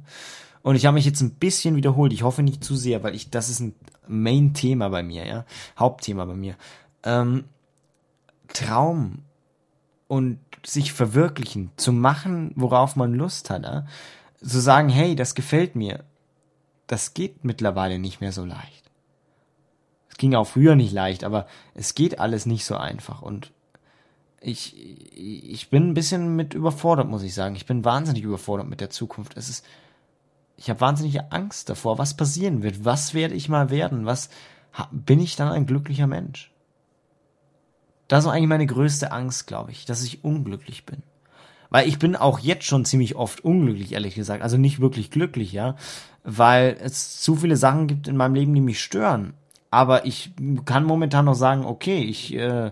Und 0.62 0.76
ich 0.76 0.86
habe 0.86 0.94
mich 0.94 1.04
jetzt 1.04 1.20
ein 1.20 1.34
bisschen 1.34 1.76
wiederholt. 1.76 2.12
Ich 2.12 2.22
hoffe 2.22 2.42
nicht 2.42 2.64
zu 2.64 2.74
sehr, 2.74 3.02
weil 3.02 3.14
ich 3.14 3.30
das 3.30 3.48
ist 3.48 3.60
ein 3.60 3.74
Main-Thema 4.08 4.88
bei 4.88 5.02
mir, 5.02 5.26
ja, 5.26 5.44
Hauptthema 5.78 6.24
bei 6.24 6.34
mir. 6.34 6.56
Ähm, 7.02 7.44
Traum 8.48 9.22
und 10.08 10.38
sich 10.64 10.92
verwirklichen, 10.92 11.70
zu 11.76 11.92
machen, 11.92 12.52
worauf 12.56 12.96
man 12.96 13.14
Lust 13.14 13.50
hat, 13.50 13.64
ja? 13.64 13.86
zu 14.42 14.60
sagen, 14.60 14.88
hey, 14.88 15.16
das 15.16 15.34
gefällt 15.34 15.74
mir, 15.74 16.04
das 16.86 17.14
geht 17.14 17.44
mittlerweile 17.44 17.98
nicht 17.98 18.20
mehr 18.20 18.32
so 18.32 18.44
leicht. 18.44 18.90
Es 20.08 20.16
ging 20.16 20.34
auch 20.34 20.46
früher 20.46 20.76
nicht 20.76 20.92
leicht, 20.92 21.24
aber 21.24 21.46
es 21.74 21.94
geht 21.94 22.20
alles 22.20 22.46
nicht 22.46 22.64
so 22.64 22.76
einfach 22.76 23.20
und 23.20 23.52
ich, 24.44 24.76
ich 25.52 25.70
bin 25.70 25.90
ein 25.90 25.94
bisschen 25.94 26.36
mit 26.36 26.54
überfordert, 26.54 27.08
muss 27.08 27.22
ich 27.22 27.34
sagen. 27.34 27.56
Ich 27.56 27.66
bin 27.66 27.84
wahnsinnig 27.84 28.22
überfordert 28.22 28.68
mit 28.68 28.80
der 28.80 28.90
Zukunft. 28.90 29.36
Es 29.36 29.48
ist, 29.48 29.64
ich 30.56 30.68
habe 30.68 30.80
wahnsinnige 30.80 31.32
Angst 31.32 31.70
davor, 31.70 31.98
was 31.98 32.16
passieren 32.16 32.62
wird. 32.62 32.84
Was 32.84 33.14
werde 33.14 33.34
ich 33.34 33.48
mal 33.48 33.70
werden? 33.70 34.06
Was 34.06 34.28
bin 34.90 35.20
ich 35.20 35.36
dann 35.36 35.48
ein 35.48 35.66
glücklicher 35.66 36.06
Mensch? 36.06 36.52
Das 38.08 38.24
ist 38.24 38.30
eigentlich 38.30 38.48
meine 38.48 38.66
größte 38.66 39.12
Angst, 39.12 39.46
glaube 39.46 39.70
ich, 39.70 39.86
dass 39.86 40.02
ich 40.02 40.24
unglücklich 40.24 40.84
bin. 40.84 41.02
Weil 41.70 41.88
ich 41.88 41.98
bin 41.98 42.14
auch 42.14 42.38
jetzt 42.38 42.66
schon 42.66 42.84
ziemlich 42.84 43.16
oft 43.16 43.42
unglücklich, 43.42 43.92
ehrlich 43.92 44.14
gesagt. 44.14 44.42
Also 44.42 44.58
nicht 44.58 44.80
wirklich 44.80 45.10
glücklich, 45.10 45.52
ja. 45.52 45.76
Weil 46.22 46.76
es 46.80 47.20
zu 47.20 47.36
viele 47.36 47.56
Sachen 47.56 47.86
gibt 47.86 48.08
in 48.08 48.16
meinem 48.16 48.34
Leben, 48.34 48.54
die 48.54 48.60
mich 48.60 48.82
stören. 48.82 49.34
Aber 49.70 50.04
ich 50.04 50.32
kann 50.66 50.84
momentan 50.84 51.24
noch 51.24 51.34
sagen, 51.34 51.64
okay, 51.64 52.02
ich 52.02 52.34
äh, 52.34 52.70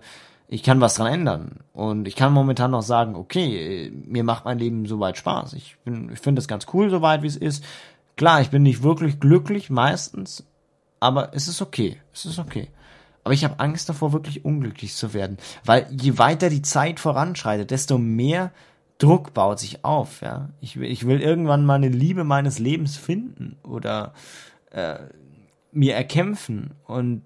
ich 0.52 0.62
kann 0.62 0.82
was 0.82 0.96
dran 0.96 1.10
ändern. 1.10 1.60
Und 1.72 2.06
ich 2.06 2.14
kann 2.14 2.30
momentan 2.30 2.72
noch 2.72 2.82
sagen, 2.82 3.16
okay, 3.16 3.90
mir 4.04 4.22
macht 4.22 4.44
mein 4.44 4.58
Leben 4.58 4.84
soweit 4.84 5.16
Spaß. 5.16 5.54
Ich, 5.54 5.78
bin, 5.82 6.10
ich 6.12 6.18
finde 6.18 6.40
es 6.40 6.48
ganz 6.48 6.66
cool, 6.74 6.90
soweit 6.90 7.22
wie 7.22 7.26
es 7.26 7.38
ist. 7.38 7.64
Klar, 8.16 8.42
ich 8.42 8.50
bin 8.50 8.62
nicht 8.62 8.82
wirklich 8.82 9.18
glücklich 9.18 9.70
meistens, 9.70 10.44
aber 11.00 11.30
es 11.32 11.48
ist 11.48 11.62
okay. 11.62 12.02
Es 12.12 12.26
ist 12.26 12.38
okay. 12.38 12.68
Aber 13.24 13.32
ich 13.32 13.44
habe 13.44 13.60
Angst 13.60 13.88
davor, 13.88 14.12
wirklich 14.12 14.44
unglücklich 14.44 14.94
zu 14.94 15.14
werden. 15.14 15.38
Weil 15.64 15.86
je 15.90 16.18
weiter 16.18 16.50
die 16.50 16.60
Zeit 16.60 17.00
voranschreitet, 17.00 17.70
desto 17.70 17.96
mehr 17.96 18.52
Druck 18.98 19.32
baut 19.32 19.58
sich 19.58 19.86
auf. 19.86 20.20
Ja, 20.20 20.50
ich 20.60 20.78
will, 20.78 20.90
ich 20.90 21.06
will 21.06 21.22
irgendwann 21.22 21.64
mal 21.64 21.76
eine 21.76 21.88
Liebe 21.88 22.24
meines 22.24 22.58
Lebens 22.58 22.98
finden 22.98 23.56
oder 23.62 24.12
äh, 24.70 24.98
mir 25.70 25.94
erkämpfen 25.94 26.72
und 26.84 27.22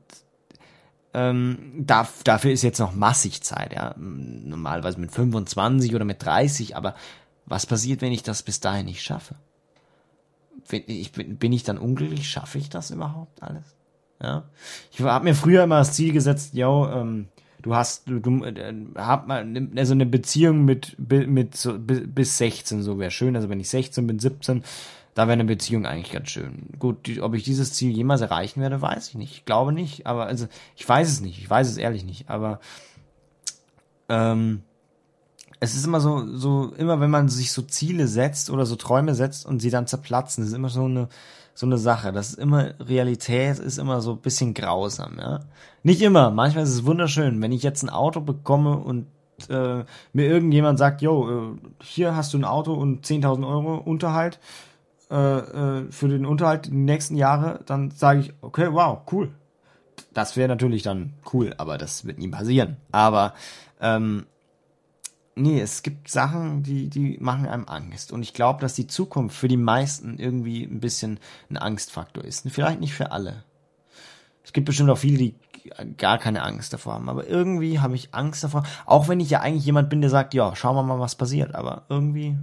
ähm, 1.16 1.72
da, 1.78 2.06
dafür 2.24 2.52
ist 2.52 2.60
jetzt 2.60 2.78
noch 2.78 2.94
massig 2.94 3.42
Zeit, 3.42 3.72
ja. 3.72 3.94
Normalerweise 3.96 5.00
mit 5.00 5.10
25 5.10 5.94
oder 5.94 6.04
mit 6.04 6.22
30, 6.22 6.76
aber 6.76 6.94
was 7.46 7.64
passiert, 7.64 8.02
wenn 8.02 8.12
ich 8.12 8.22
das 8.22 8.42
bis 8.42 8.60
dahin 8.60 8.84
nicht 8.84 9.02
schaffe? 9.02 9.36
Ich, 10.68 11.12
bin 11.12 11.52
ich 11.52 11.62
dann 11.62 11.78
unglücklich? 11.78 12.28
Schaffe 12.28 12.58
ich 12.58 12.68
das 12.68 12.90
überhaupt 12.90 13.42
alles? 13.42 13.64
Ja. 14.22 14.44
Ich 14.92 15.00
habe 15.00 15.24
mir 15.24 15.34
früher 15.34 15.64
immer 15.64 15.78
das 15.78 15.94
Ziel 15.94 16.12
gesetzt, 16.12 16.52
yo, 16.52 16.86
ähm, 16.86 17.28
du 17.62 17.74
hast, 17.74 18.06
du, 18.08 18.20
du 18.20 18.44
äh, 18.44 18.74
hab 18.96 19.26
mal, 19.26 19.46
also 19.76 19.94
eine 19.94 20.04
Beziehung 20.04 20.66
mit, 20.66 20.96
mit 20.98 21.56
so, 21.56 21.78
bis 21.78 22.36
16, 22.36 22.82
so 22.82 22.98
wäre 22.98 23.10
schön. 23.10 23.36
Also 23.36 23.48
wenn 23.48 23.60
ich 23.60 23.70
16 23.70 24.06
bin, 24.06 24.18
17, 24.18 24.62
da 25.16 25.22
wäre 25.22 25.32
eine 25.32 25.46
Beziehung 25.46 25.86
eigentlich 25.86 26.12
ganz 26.12 26.28
schön. 26.28 26.68
Gut, 26.78 27.06
die, 27.06 27.22
ob 27.22 27.32
ich 27.32 27.42
dieses 27.42 27.72
Ziel 27.72 27.90
jemals 27.90 28.20
erreichen 28.20 28.60
werde, 28.60 28.82
weiß 28.82 29.08
ich 29.08 29.14
nicht. 29.14 29.32
Ich 29.32 29.44
glaube 29.46 29.72
nicht, 29.72 30.06
aber 30.06 30.26
also 30.26 30.46
ich 30.76 30.86
weiß 30.86 31.08
es 31.08 31.20
nicht. 31.22 31.38
Ich 31.38 31.48
weiß 31.48 31.68
es 31.68 31.78
ehrlich 31.78 32.04
nicht. 32.04 32.28
Aber 32.28 32.60
ähm, 34.10 34.62
es 35.58 35.74
ist 35.74 35.86
immer 35.86 36.00
so, 36.00 36.36
so 36.36 36.74
immer 36.76 37.00
wenn 37.00 37.08
man 37.08 37.30
sich 37.30 37.50
so 37.50 37.62
Ziele 37.62 38.08
setzt 38.08 38.50
oder 38.50 38.66
so 38.66 38.76
Träume 38.76 39.14
setzt 39.14 39.46
und 39.46 39.60
sie 39.60 39.70
dann 39.70 39.86
zerplatzen, 39.86 40.44
ist 40.44 40.52
immer 40.52 40.68
so 40.68 40.84
eine 40.84 41.08
so 41.54 41.64
eine 41.64 41.78
Sache. 41.78 42.12
Das 42.12 42.28
ist 42.28 42.38
immer 42.38 42.74
Realität 42.78 43.58
ist 43.58 43.78
immer 43.78 44.02
so 44.02 44.12
ein 44.12 44.20
bisschen 44.20 44.52
grausam, 44.52 45.16
ja. 45.18 45.40
Nicht 45.82 46.02
immer. 46.02 46.30
Manchmal 46.30 46.64
ist 46.64 46.74
es 46.74 46.84
wunderschön, 46.84 47.40
wenn 47.40 47.52
ich 47.52 47.62
jetzt 47.62 47.82
ein 47.82 47.88
Auto 47.88 48.20
bekomme 48.20 48.76
und 48.76 49.06
äh, 49.48 49.84
mir 50.12 50.26
irgendjemand 50.26 50.78
sagt, 50.78 51.00
yo, 51.00 51.54
äh, 51.54 51.56
hier 51.82 52.14
hast 52.14 52.34
du 52.34 52.38
ein 52.38 52.44
Auto 52.44 52.74
und 52.74 53.06
10.000 53.06 53.48
Euro 53.48 53.76
Unterhalt 53.76 54.38
äh, 55.08 55.90
für 55.90 56.08
den 56.08 56.26
Unterhalt 56.26 56.66
die 56.66 56.72
nächsten 56.72 57.16
Jahre, 57.16 57.60
dann 57.66 57.90
sage 57.90 58.20
ich, 58.20 58.34
okay, 58.40 58.68
wow, 58.72 59.00
cool. 59.12 59.30
Das 60.12 60.36
wäre 60.36 60.48
natürlich 60.48 60.82
dann 60.82 61.14
cool, 61.32 61.54
aber 61.58 61.78
das 61.78 62.04
wird 62.04 62.18
nie 62.18 62.28
passieren. 62.28 62.76
Aber 62.90 63.34
ähm, 63.80 64.26
nee, 65.36 65.60
es 65.60 65.82
gibt 65.82 66.08
Sachen, 66.08 66.62
die, 66.62 66.88
die 66.88 67.18
machen 67.20 67.46
einem 67.46 67.68
Angst. 67.68 68.12
Und 68.12 68.22
ich 68.22 68.34
glaube, 68.34 68.60
dass 68.60 68.74
die 68.74 68.86
Zukunft 68.86 69.36
für 69.36 69.48
die 69.48 69.56
meisten 69.56 70.18
irgendwie 70.18 70.64
ein 70.64 70.80
bisschen 70.80 71.20
ein 71.50 71.56
Angstfaktor 71.56 72.24
ist. 72.24 72.48
Vielleicht 72.50 72.80
nicht 72.80 72.94
für 72.94 73.12
alle. 73.12 73.44
Es 74.42 74.52
gibt 74.52 74.66
bestimmt 74.66 74.90
auch 74.90 74.98
viele, 74.98 75.18
die 75.18 75.34
gar 75.96 76.18
keine 76.18 76.42
Angst 76.42 76.72
davor 76.72 76.94
haben. 76.94 77.08
Aber 77.08 77.26
irgendwie 77.26 77.80
habe 77.80 77.94
ich 77.94 78.14
Angst 78.14 78.44
davor. 78.44 78.64
Auch 78.86 79.08
wenn 79.08 79.20
ich 79.20 79.30
ja 79.30 79.40
eigentlich 79.40 79.66
jemand 79.66 79.90
bin, 79.90 80.00
der 80.00 80.10
sagt, 80.10 80.34
ja, 80.34 80.54
schauen 80.56 80.76
wir 80.76 80.82
mal, 80.82 81.00
was 81.00 81.14
passiert. 81.14 81.54
Aber 81.54 81.84
irgendwie, 81.88 82.36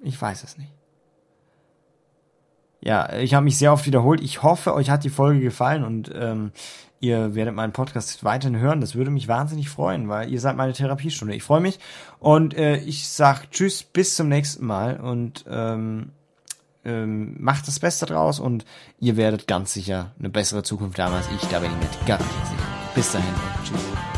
ich 0.00 0.20
weiß 0.20 0.44
es 0.44 0.56
nicht. 0.56 0.70
Ja, 2.80 3.12
ich 3.14 3.34
habe 3.34 3.44
mich 3.44 3.58
sehr 3.58 3.72
oft 3.72 3.86
wiederholt. 3.86 4.20
Ich 4.20 4.42
hoffe, 4.42 4.74
euch 4.74 4.90
hat 4.90 5.04
die 5.04 5.10
Folge 5.10 5.40
gefallen 5.40 5.84
und 5.84 6.12
ähm, 6.14 6.52
ihr 7.00 7.34
werdet 7.34 7.54
meinen 7.54 7.72
Podcast 7.72 8.24
weiterhin 8.24 8.58
hören. 8.58 8.80
Das 8.80 8.94
würde 8.94 9.10
mich 9.10 9.28
wahnsinnig 9.28 9.68
freuen, 9.68 10.08
weil 10.08 10.30
ihr 10.30 10.40
seid 10.40 10.56
meine 10.56 10.72
Therapiestunde. 10.72 11.34
Ich 11.34 11.42
freue 11.42 11.60
mich 11.60 11.78
und 12.20 12.54
äh, 12.54 12.76
ich 12.76 13.08
sag 13.08 13.50
Tschüss, 13.50 13.82
bis 13.82 14.16
zum 14.16 14.28
nächsten 14.28 14.64
Mal 14.64 15.00
und 15.00 15.44
ähm, 15.48 16.10
ähm, 16.84 17.36
macht 17.38 17.66
das 17.66 17.80
Beste 17.80 18.06
draus 18.06 18.40
und 18.40 18.64
ihr 19.00 19.16
werdet 19.16 19.46
ganz 19.46 19.72
sicher 19.72 20.12
eine 20.18 20.30
bessere 20.30 20.62
Zukunft 20.62 20.98
haben 20.98 21.14
als 21.14 21.28
ich. 21.34 21.48
Da 21.48 21.58
bin 21.58 21.70
ich 21.70 21.78
mit 21.78 22.06
garantiert 22.06 22.46
sicher. 22.46 22.68
Bis 22.94 23.12
dahin 23.12 23.34
und 23.34 23.64
tschüss. 23.64 24.17